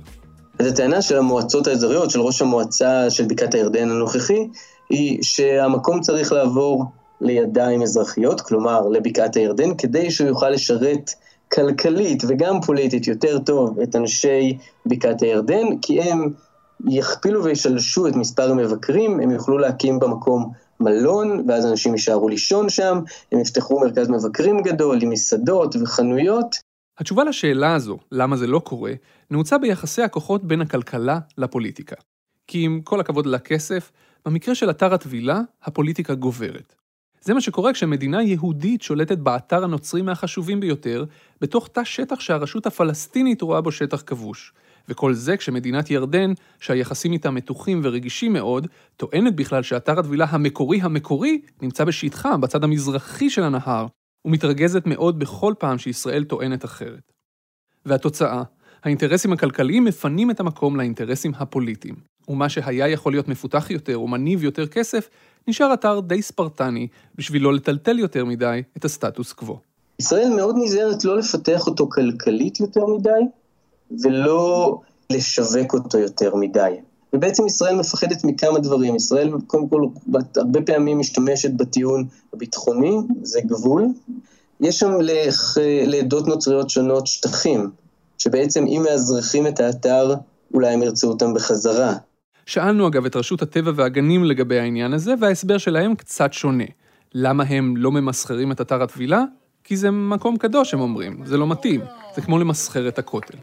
אז 0.59 0.67
הטענה 0.67 1.01
של 1.01 1.17
המועצות 1.17 1.67
האזוריות, 1.67 2.11
של 2.11 2.19
ראש 2.19 2.41
המועצה 2.41 3.09
של 3.09 3.25
בקעת 3.25 3.53
הירדן 3.53 3.89
הנוכחי, 3.89 4.47
היא 4.89 5.19
שהמקום 5.21 6.01
צריך 6.01 6.31
לעבור 6.31 6.85
לידיים 7.21 7.81
אזרחיות, 7.81 8.41
כלומר 8.41 8.87
לבקעת 8.87 9.35
הירדן, 9.35 9.75
כדי 9.77 10.11
שהוא 10.11 10.27
יוכל 10.27 10.49
לשרת 10.49 11.11
כלכלית 11.53 12.23
וגם 12.27 12.61
פוליטית 12.61 13.07
יותר 13.07 13.39
טוב 13.39 13.79
את 13.79 13.95
אנשי 13.95 14.57
בקעת 14.85 15.21
הירדן, 15.21 15.79
כי 15.81 16.01
הם 16.01 16.33
יכפילו 16.87 17.43
וישלשו 17.43 18.07
את 18.07 18.15
מספר 18.15 18.51
המבקרים, 18.51 19.19
הם 19.19 19.31
יוכלו 19.31 19.57
להקים 19.57 19.99
במקום 19.99 20.51
מלון, 20.79 21.45
ואז 21.47 21.65
אנשים 21.65 21.93
יישארו 21.93 22.29
לישון 22.29 22.69
שם, 22.69 22.99
הם 23.31 23.39
יפתחו 23.39 23.79
מרכז 23.79 24.09
מבקרים 24.09 24.61
גדול 24.61 25.01
עם 25.01 25.09
מסעדות 25.09 25.75
וחנויות. 25.81 26.55
התשובה 26.99 27.23
לשאלה 27.23 27.75
הזו, 27.75 27.97
למה 28.11 28.37
זה 28.37 28.47
לא 28.47 28.59
קורה, 28.59 28.91
נעוצה 29.31 29.57
ביחסי 29.57 30.01
הכוחות 30.01 30.43
בין 30.43 30.61
הכלכלה 30.61 31.19
לפוליטיקה. 31.37 31.95
כי 32.47 32.65
עם 32.65 32.81
כל 32.83 32.99
הכבוד 32.99 33.25
לכסף, 33.25 33.91
במקרה 34.25 34.55
של 34.55 34.69
אתר 34.69 34.93
הטבילה, 34.93 35.41
הפוליטיקה 35.63 36.15
גוברת. 36.15 36.75
זה 37.21 37.33
מה 37.33 37.41
שקורה 37.41 37.73
כשמדינה 37.73 38.23
יהודית 38.23 38.81
שולטת 38.81 39.17
באתר 39.17 39.63
הנוצרי 39.63 40.01
מהחשובים 40.01 40.59
ביותר, 40.59 41.05
בתוך 41.41 41.67
תא 41.67 41.83
שטח 41.83 42.19
שהרשות 42.19 42.65
הפלסטינית 42.65 43.41
רואה 43.41 43.61
בו 43.61 43.71
שטח 43.71 44.03
כבוש. 44.05 44.53
וכל 44.89 45.13
זה 45.13 45.37
כשמדינת 45.37 45.91
ירדן, 45.91 46.33
שהיחסים 46.59 47.13
איתה 47.13 47.31
מתוחים 47.31 47.81
ורגישים 47.83 48.33
מאוד, 48.33 48.67
טוענת 48.97 49.35
בכלל 49.35 49.63
שאתר 49.63 49.99
הטבילה 49.99 50.25
המקורי 50.29 50.81
המקורי 50.81 51.41
נמצא 51.61 51.83
בשטחה, 51.83 52.37
בצד 52.37 52.63
המזרחי 52.63 53.29
של 53.29 53.43
הנהר, 53.43 53.87
ומתרגזת 54.25 54.85
מאוד 54.85 55.19
בכל 55.19 55.53
פעם 55.59 55.77
שישראל 55.77 56.23
טוענת 56.23 56.65
אחרת. 56.65 57.11
והתוצאה, 57.85 58.43
האינטרסים 58.83 59.33
הכלכליים 59.33 59.83
מפנים 59.83 60.31
את 60.31 60.39
המקום 60.39 60.75
לאינטרסים 60.75 61.31
הפוליטיים, 61.35 61.95
ומה 62.29 62.49
שהיה 62.49 62.87
יכול 62.87 63.13
להיות 63.13 63.27
מפותח 63.27 63.71
יותר 63.71 64.01
ומניב 64.01 64.43
יותר 64.43 64.67
כסף, 64.67 65.09
נשאר 65.47 65.73
אתר 65.73 65.99
די 65.99 66.21
ספרטני, 66.21 66.87
בשביל 67.15 67.43
לא 67.43 67.53
לטלטל 67.53 67.99
יותר 67.99 68.25
מדי 68.25 68.63
את 68.77 68.85
הסטטוס 68.85 69.33
קוו. 69.33 69.59
ישראל 69.99 70.29
מאוד 70.35 70.55
נזהרת 70.57 71.05
לא 71.05 71.17
לפתח 71.17 71.67
אותו 71.67 71.89
כלכלית 71.89 72.59
יותר 72.59 72.85
מדי, 72.85 73.09
ולא 74.03 74.79
לשווק 75.09 75.73
אותו 75.73 75.99
יותר 75.99 76.35
מדי. 76.35 76.71
ובעצם 77.13 77.45
ישראל 77.45 77.75
מפחדת 77.75 78.23
מכמה 78.23 78.59
דברים. 78.59 78.95
ישראל 78.95 79.31
קודם 79.47 79.69
כל 79.69 79.81
הרבה 80.35 80.61
פעמים 80.61 80.99
משתמשת 80.99 81.51
בטיעון 81.51 82.07
הביטחוני, 82.33 82.97
זה 83.21 83.39
גבול. 83.45 83.87
יש 84.61 84.79
שם 84.79 84.91
לעדות 85.85 86.27
נוצריות 86.27 86.69
שונות 86.69 87.07
שטחים, 87.07 87.71
שבעצם 88.17 88.65
אם 88.67 88.83
מאזרחים 88.89 89.47
את 89.47 89.59
האתר, 89.59 90.13
אולי 90.53 90.73
הם 90.73 90.83
ירצו 90.83 91.07
אותם 91.07 91.33
בחזרה. 91.33 91.93
שאלנו 92.45 92.87
אגב 92.87 93.05
את 93.05 93.15
רשות 93.15 93.41
הטבע 93.41 93.71
והגנים 93.75 94.23
לגבי 94.23 94.59
העניין 94.59 94.93
הזה, 94.93 95.13
וההסבר 95.19 95.57
שלהם 95.57 95.95
קצת 95.95 96.33
שונה. 96.33 96.63
למה 97.13 97.43
הם 97.43 97.77
לא 97.77 97.91
ממסחרים 97.91 98.51
את 98.51 98.61
אתר 98.61 98.83
הטבילה? 98.83 99.23
כי 99.63 99.77
זה 99.77 99.91
מקום 99.91 100.37
קדוש, 100.37 100.73
הם 100.73 100.79
אומרים, 100.79 101.25
זה 101.25 101.37
לא 101.37 101.47
מתאים. 101.47 101.81
זה 102.15 102.21
כמו 102.21 102.39
למסחר 102.39 102.87
את 102.87 102.99
הכותל. 102.99 103.37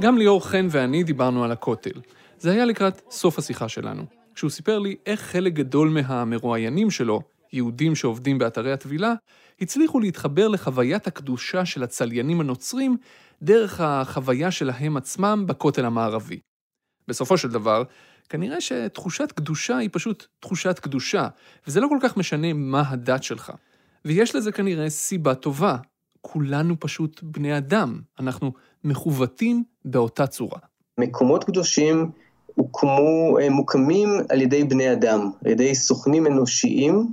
גם 0.00 0.18
ליאור 0.18 0.46
חן 0.46 0.66
ואני 0.70 1.02
דיברנו 1.02 1.44
על 1.44 1.52
הכותל. 1.52 2.00
זה 2.38 2.52
היה 2.52 2.64
לקראת 2.64 3.02
סוף 3.10 3.38
השיחה 3.38 3.68
שלנו, 3.68 4.02
כשהוא 4.34 4.50
סיפר 4.50 4.78
לי 4.78 4.96
איך 5.06 5.20
חלק 5.20 5.52
גדול 5.52 5.88
מהמרואיינים 5.88 6.90
שלו 6.90 7.20
יהודים 7.56 7.94
שעובדים 7.94 8.38
באתרי 8.38 8.72
הטבילה, 8.72 9.14
הצליחו 9.60 10.00
להתחבר 10.00 10.48
לחוויית 10.48 11.06
הקדושה 11.06 11.64
של 11.64 11.82
הצליינים 11.82 12.40
הנוצרים 12.40 12.96
דרך 13.42 13.80
החוויה 13.80 14.50
שלהם 14.50 14.96
עצמם 14.96 15.44
בכותל 15.46 15.84
המערבי. 15.84 16.38
בסופו 17.08 17.38
של 17.38 17.48
דבר, 17.48 17.82
כנראה 18.28 18.60
שתחושת 18.60 19.32
קדושה 19.32 19.76
היא 19.76 19.88
פשוט 19.92 20.26
תחושת 20.40 20.78
קדושה, 20.78 21.28
וזה 21.66 21.80
לא 21.80 21.88
כל 21.88 21.98
כך 22.00 22.16
משנה 22.16 22.52
מה 22.52 22.82
הדת 22.88 23.22
שלך. 23.22 23.52
ויש 24.04 24.34
לזה 24.34 24.52
כנראה 24.52 24.90
סיבה 24.90 25.34
טובה. 25.34 25.76
כולנו 26.20 26.80
פשוט 26.80 27.20
בני 27.22 27.58
אדם, 27.58 28.00
אנחנו 28.20 28.52
מכוותים 28.84 29.64
באותה 29.84 30.26
צורה. 30.26 30.58
מקומות 30.98 31.44
קדושים 31.44 32.10
הוקמו, 32.54 33.36
מוקמים 33.50 34.08
על 34.28 34.42
ידי 34.42 34.64
בני 34.64 34.92
אדם, 34.92 35.30
על 35.44 35.50
ידי 35.50 35.74
סוכנים 35.74 36.26
אנושיים, 36.26 37.12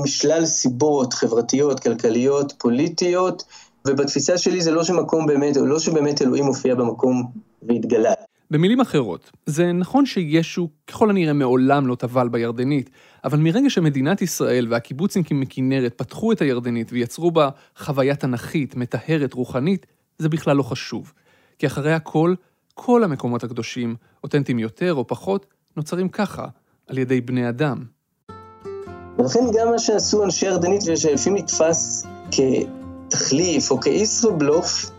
משלל 0.00 0.46
סיבות 0.46 1.14
חברתיות, 1.14 1.80
כלכליות, 1.80 2.52
פוליטיות, 2.58 3.44
ובתפיסה 3.86 4.38
שלי 4.38 4.60
זה 4.60 4.70
לא 4.70 4.84
שמקום 4.84 5.26
באמת, 5.26 5.56
לא 5.56 5.78
שבאמת 5.78 6.22
אלוהים 6.22 6.44
מופיע 6.44 6.74
במקום 6.74 7.30
והתגלה. 7.62 8.12
במילים 8.50 8.80
אחרות, 8.80 9.30
זה 9.46 9.72
נכון 9.72 10.06
שישו 10.06 10.68
ככל 10.86 11.10
הנראה 11.10 11.32
מעולם 11.32 11.86
לא 11.86 11.94
טבל 11.94 12.28
בירדנית, 12.28 12.90
אבל 13.24 13.38
מרגע 13.38 13.70
שמדינת 13.70 14.22
ישראל 14.22 14.66
והקיבוצניקים 14.70 15.40
מכנרת 15.40 15.94
פתחו 15.96 16.32
את 16.32 16.40
הירדנית 16.40 16.92
ויצרו 16.92 17.30
בה 17.30 17.48
חוויה 17.76 18.16
תנכית, 18.16 18.76
מטהרת, 18.76 19.34
רוחנית, 19.34 19.86
זה 20.18 20.28
בכלל 20.28 20.56
לא 20.56 20.62
חשוב. 20.62 21.12
כי 21.58 21.66
אחרי 21.66 21.92
הכל, 21.92 22.34
כל 22.74 23.04
המקומות 23.04 23.44
הקדושים, 23.44 23.96
אותנטיים 24.24 24.58
יותר 24.58 24.94
או 24.94 25.06
פחות, 25.06 25.46
נוצרים 25.76 26.08
ככה, 26.08 26.46
על 26.86 26.98
ידי 26.98 27.20
בני 27.20 27.48
אדם. 27.48 27.84
ולכן 29.18 29.44
גם 29.52 29.70
מה 29.70 29.78
שעשו 29.78 30.24
אנשי 30.24 30.46
ירדנית 30.46 30.82
ושלפעמים 30.86 31.38
נתפס 31.38 32.06
כתחליף 32.30 33.70
או 33.70 33.80
כישראבלוף, 33.80 34.90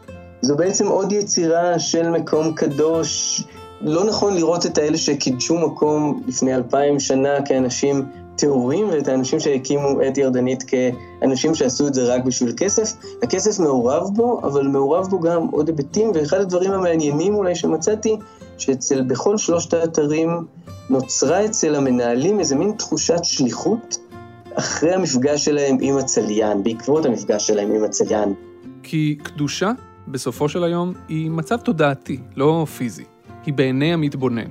זו 0.41 0.55
בעצם 0.55 0.87
עוד 0.87 1.11
יצירה 1.11 1.79
של 1.79 2.09
מקום 2.09 2.53
קדוש. 2.53 3.43
לא 3.81 4.03
נכון 4.03 4.33
לראות 4.33 4.65
את 4.65 4.77
האלה 4.77 4.97
שקידשו 4.97 5.57
מקום 5.57 6.23
לפני 6.27 6.55
אלפיים 6.55 6.99
שנה 6.99 7.45
כאנשים 7.45 8.05
טהורים, 8.37 8.89
ואת 8.91 9.07
האנשים 9.07 9.39
שהקימו 9.39 10.01
את 10.07 10.17
ירדנית 10.17 10.63
כאנשים 10.63 11.55
שעשו 11.55 11.87
את 11.87 11.93
זה 11.93 12.13
רק 12.13 12.23
בשביל 12.23 12.53
כסף. 12.57 12.93
הכסף 13.23 13.59
מעורב 13.59 14.09
בו, 14.13 14.39
אבל 14.43 14.67
מעורב 14.67 15.07
בו 15.07 15.19
גם 15.19 15.47
עוד 15.51 15.67
היבטים, 15.67 16.11
ואחד 16.13 16.39
הדברים 16.39 16.71
המעניינים 16.71 17.35
אולי 17.35 17.55
שמצאתי, 17.55 18.17
שאצל 18.57 19.01
בכל 19.01 19.37
שלושת 19.37 19.73
האתרים 19.73 20.45
נוצרה 20.89 21.45
אצל 21.45 21.75
המנהלים 21.75 22.39
איזה 22.39 22.55
מין 22.55 22.71
תחושת 22.71 23.23
שליחות 23.23 23.97
אחרי 24.55 24.93
המפגש 24.93 25.45
שלהם 25.45 25.77
עם 25.81 25.97
הצליין, 25.97 26.63
בעקבות 26.63 27.05
המפגש 27.05 27.47
שלהם 27.47 27.71
עם 27.71 27.83
הצליין. 27.83 28.33
כי 28.83 29.17
קדושה, 29.23 29.71
בסופו 30.07 30.49
של 30.49 30.63
היום, 30.63 30.93
היא 31.07 31.31
מצב 31.31 31.57
תודעתי, 31.57 32.19
לא 32.35 32.65
פיזי. 32.77 33.03
היא 33.45 33.53
בעיני 33.53 33.93
המתבונן. 33.93 34.49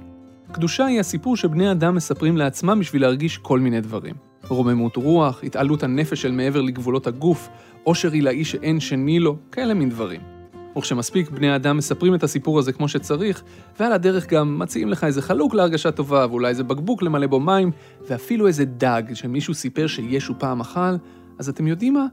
קדושה 0.52 0.86
היא 0.86 1.00
הסיפור 1.00 1.36
שבני 1.36 1.70
אדם 1.70 1.94
מספרים 1.94 2.36
לעצמם 2.36 2.80
בשביל 2.80 3.02
להרגיש 3.02 3.38
כל 3.38 3.60
מיני 3.60 3.80
דברים. 3.80 4.14
רוממות 4.48 4.96
רוח, 4.96 5.44
התעלות 5.44 5.82
הנפש 5.82 6.22
של 6.22 6.32
מעבר 6.32 6.60
לגבולות 6.60 7.06
הגוף, 7.06 7.48
עושר 7.84 8.12
עילאי 8.12 8.44
שאין 8.44 8.80
שני 8.80 9.18
לו, 9.18 9.36
כאלה 9.52 9.74
מין 9.74 9.88
דברים. 9.88 10.33
וכשמספיק 10.78 11.30
בני 11.30 11.56
אדם 11.56 11.76
מספרים 11.76 12.14
את 12.14 12.22
הסיפור 12.22 12.58
הזה 12.58 12.72
כמו 12.72 12.88
שצריך, 12.88 13.42
ועל 13.80 13.92
הדרך 13.92 14.26
גם 14.26 14.58
מציעים 14.58 14.88
לך 14.88 15.04
איזה 15.04 15.22
חלוק 15.22 15.54
להרגשה 15.54 15.90
טובה, 15.90 16.26
ואולי 16.30 16.48
איזה 16.48 16.64
בקבוק 16.64 17.02
למלא 17.02 17.26
בו 17.26 17.40
מים, 17.40 17.70
ואפילו 18.08 18.46
איזה 18.46 18.64
דג 18.64 19.02
שמישהו 19.14 19.54
סיפר 19.54 19.86
שישו 19.86 20.34
פעם 20.38 20.60
אכל, 20.60 20.94
אז 21.38 21.48
אתם 21.48 21.66
יודעים 21.66 21.94
מה? 21.94 22.06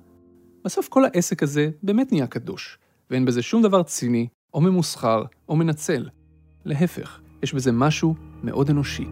בסוף 0.65 0.87
כל 0.87 1.05
העסק 1.05 1.43
הזה 1.43 1.69
באמת 1.83 2.11
נהיה 2.11 2.27
קדוש, 2.27 2.77
ואין 3.09 3.25
בזה 3.25 3.41
שום 3.41 3.61
דבר 3.61 3.83
ציני, 3.83 4.27
או 4.53 4.61
ממוסחר, 4.61 5.23
או 5.49 5.55
מנצל. 5.55 6.09
להפך, 6.65 7.19
יש 7.43 7.53
בזה 7.53 7.71
משהו 7.71 8.15
מאוד 8.43 8.69
אנושי. 8.69 9.05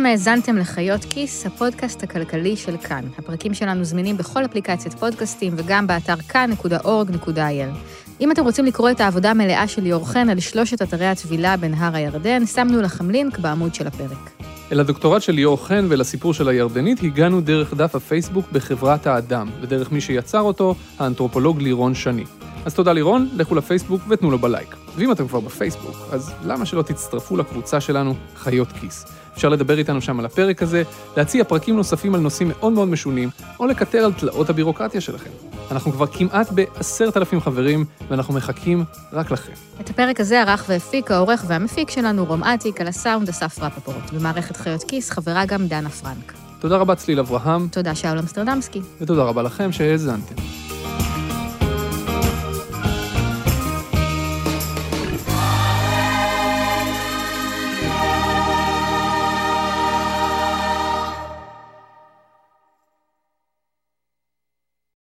אתם 0.00 0.06
האזנתם 0.06 0.56
לחיות 0.56 1.04
כיס, 1.04 1.46
הפודקאסט 1.46 2.02
הכלכלי 2.02 2.56
של 2.56 2.76
כאן. 2.76 3.04
הפרקים 3.18 3.54
שלנו 3.54 3.84
זמינים 3.84 4.16
בכל 4.16 4.44
אפליקציית 4.44 4.94
פודקאסטים 4.94 5.52
וגם 5.56 5.86
באתר 5.86 6.16
כאן.org.il. 6.16 7.76
אם 8.20 8.32
אתם 8.32 8.42
רוצים 8.42 8.64
לקרוא 8.64 8.90
את 8.90 9.00
העבודה 9.00 9.30
המלאה 9.30 9.68
של 9.68 9.82
ליאור 9.82 10.08
חן 10.08 10.28
על 10.28 10.40
שלושת 10.40 10.82
אתרי 10.82 11.06
הטבילה 11.06 11.56
בנהר 11.56 11.96
הירדן, 11.96 12.46
שמנו 12.46 12.80
לכם 12.80 13.10
לינק 13.10 13.38
בעמוד 13.38 13.74
של 13.74 13.86
הפרק. 13.86 14.30
אל 14.72 14.80
הדוקטורט 14.80 15.22
של 15.22 15.32
ליאור 15.32 15.66
חן 15.66 15.86
ולסיפור 15.88 16.34
של 16.34 16.48
הירדנית 16.48 17.02
הגענו 17.02 17.40
דרך 17.40 17.74
דף 17.74 17.94
הפייסבוק 17.94 18.52
בחברת 18.52 19.06
האדם, 19.06 19.48
ודרך 19.60 19.92
מי 19.92 20.00
שיצר 20.00 20.40
אותו, 20.40 20.74
האנתרופולוג 20.98 21.62
לירון 21.62 21.94
שני. 21.94 22.24
אז 22.64 22.74
תודה 22.74 22.92
לירון, 22.92 23.28
לכו 23.32 23.54
לפייסבוק 23.54 24.02
ותנו 24.08 24.30
לו 24.30 24.38
בלייק. 24.38 24.76
ואם 24.96 25.12
אתם 25.12 25.28
כבר 25.28 25.40
בפייסבוק, 25.40 25.96
אז 26.12 26.32
למה 26.44 26.66
שלא 26.66 26.82
תצטרפו 26.82 27.36
לקבוצה 27.36 27.80
שלנו, 27.80 28.14
חיות 28.36 28.72
כיס? 28.72 29.19
אפשר 29.40 29.48
לדבר 29.48 29.78
איתנו 29.78 30.00
שם 30.00 30.18
על 30.20 30.26
הפרק 30.26 30.62
הזה, 30.62 30.82
להציע 31.16 31.44
פרקים 31.44 31.76
נוספים 31.76 32.14
על 32.14 32.20
נושאים 32.20 32.48
מאוד 32.48 32.72
מאוד 32.72 32.88
משונים, 32.88 33.28
או 33.60 33.66
לקטר 33.66 33.98
על 33.98 34.12
תלאות 34.12 34.50
הבירוקרטיה 34.50 35.00
שלכם. 35.00 35.30
אנחנו 35.70 35.92
כבר 35.92 36.06
כמעט 36.06 36.50
בעשרת 36.50 37.16
אלפים 37.16 37.40
חברים, 37.40 37.84
ואנחנו 38.08 38.34
מחכים 38.34 38.84
רק 39.12 39.30
לכם. 39.30 39.52
את 39.80 39.90
הפרק 39.90 40.20
הזה 40.20 40.40
ערך 40.40 40.64
והפיק 40.68 41.10
העורך 41.10 41.44
והמפיק 41.46 41.90
שלנו, 41.90 42.24
רום 42.24 42.44
אטיק, 42.44 42.80
על 42.80 42.86
הסאונד 42.86 43.28
אסף 43.28 43.58
רפפורט. 43.62 44.12
במערכת 44.12 44.56
חיות 44.56 44.84
כיס 44.84 45.10
חברה 45.10 45.46
גם 45.46 45.66
דנה 45.66 45.90
פרנק. 45.90 46.32
תודה 46.60 46.76
רבה 46.76 46.94
צליל 46.94 47.18
אברהם. 47.18 47.68
תודה 47.68 47.94
שאול 47.94 48.18
אמסטרדמסקי. 48.18 48.80
ותודה 49.00 49.22
רבה 49.22 49.42
לכם 49.42 49.72
שהאזנתם. 49.72 50.34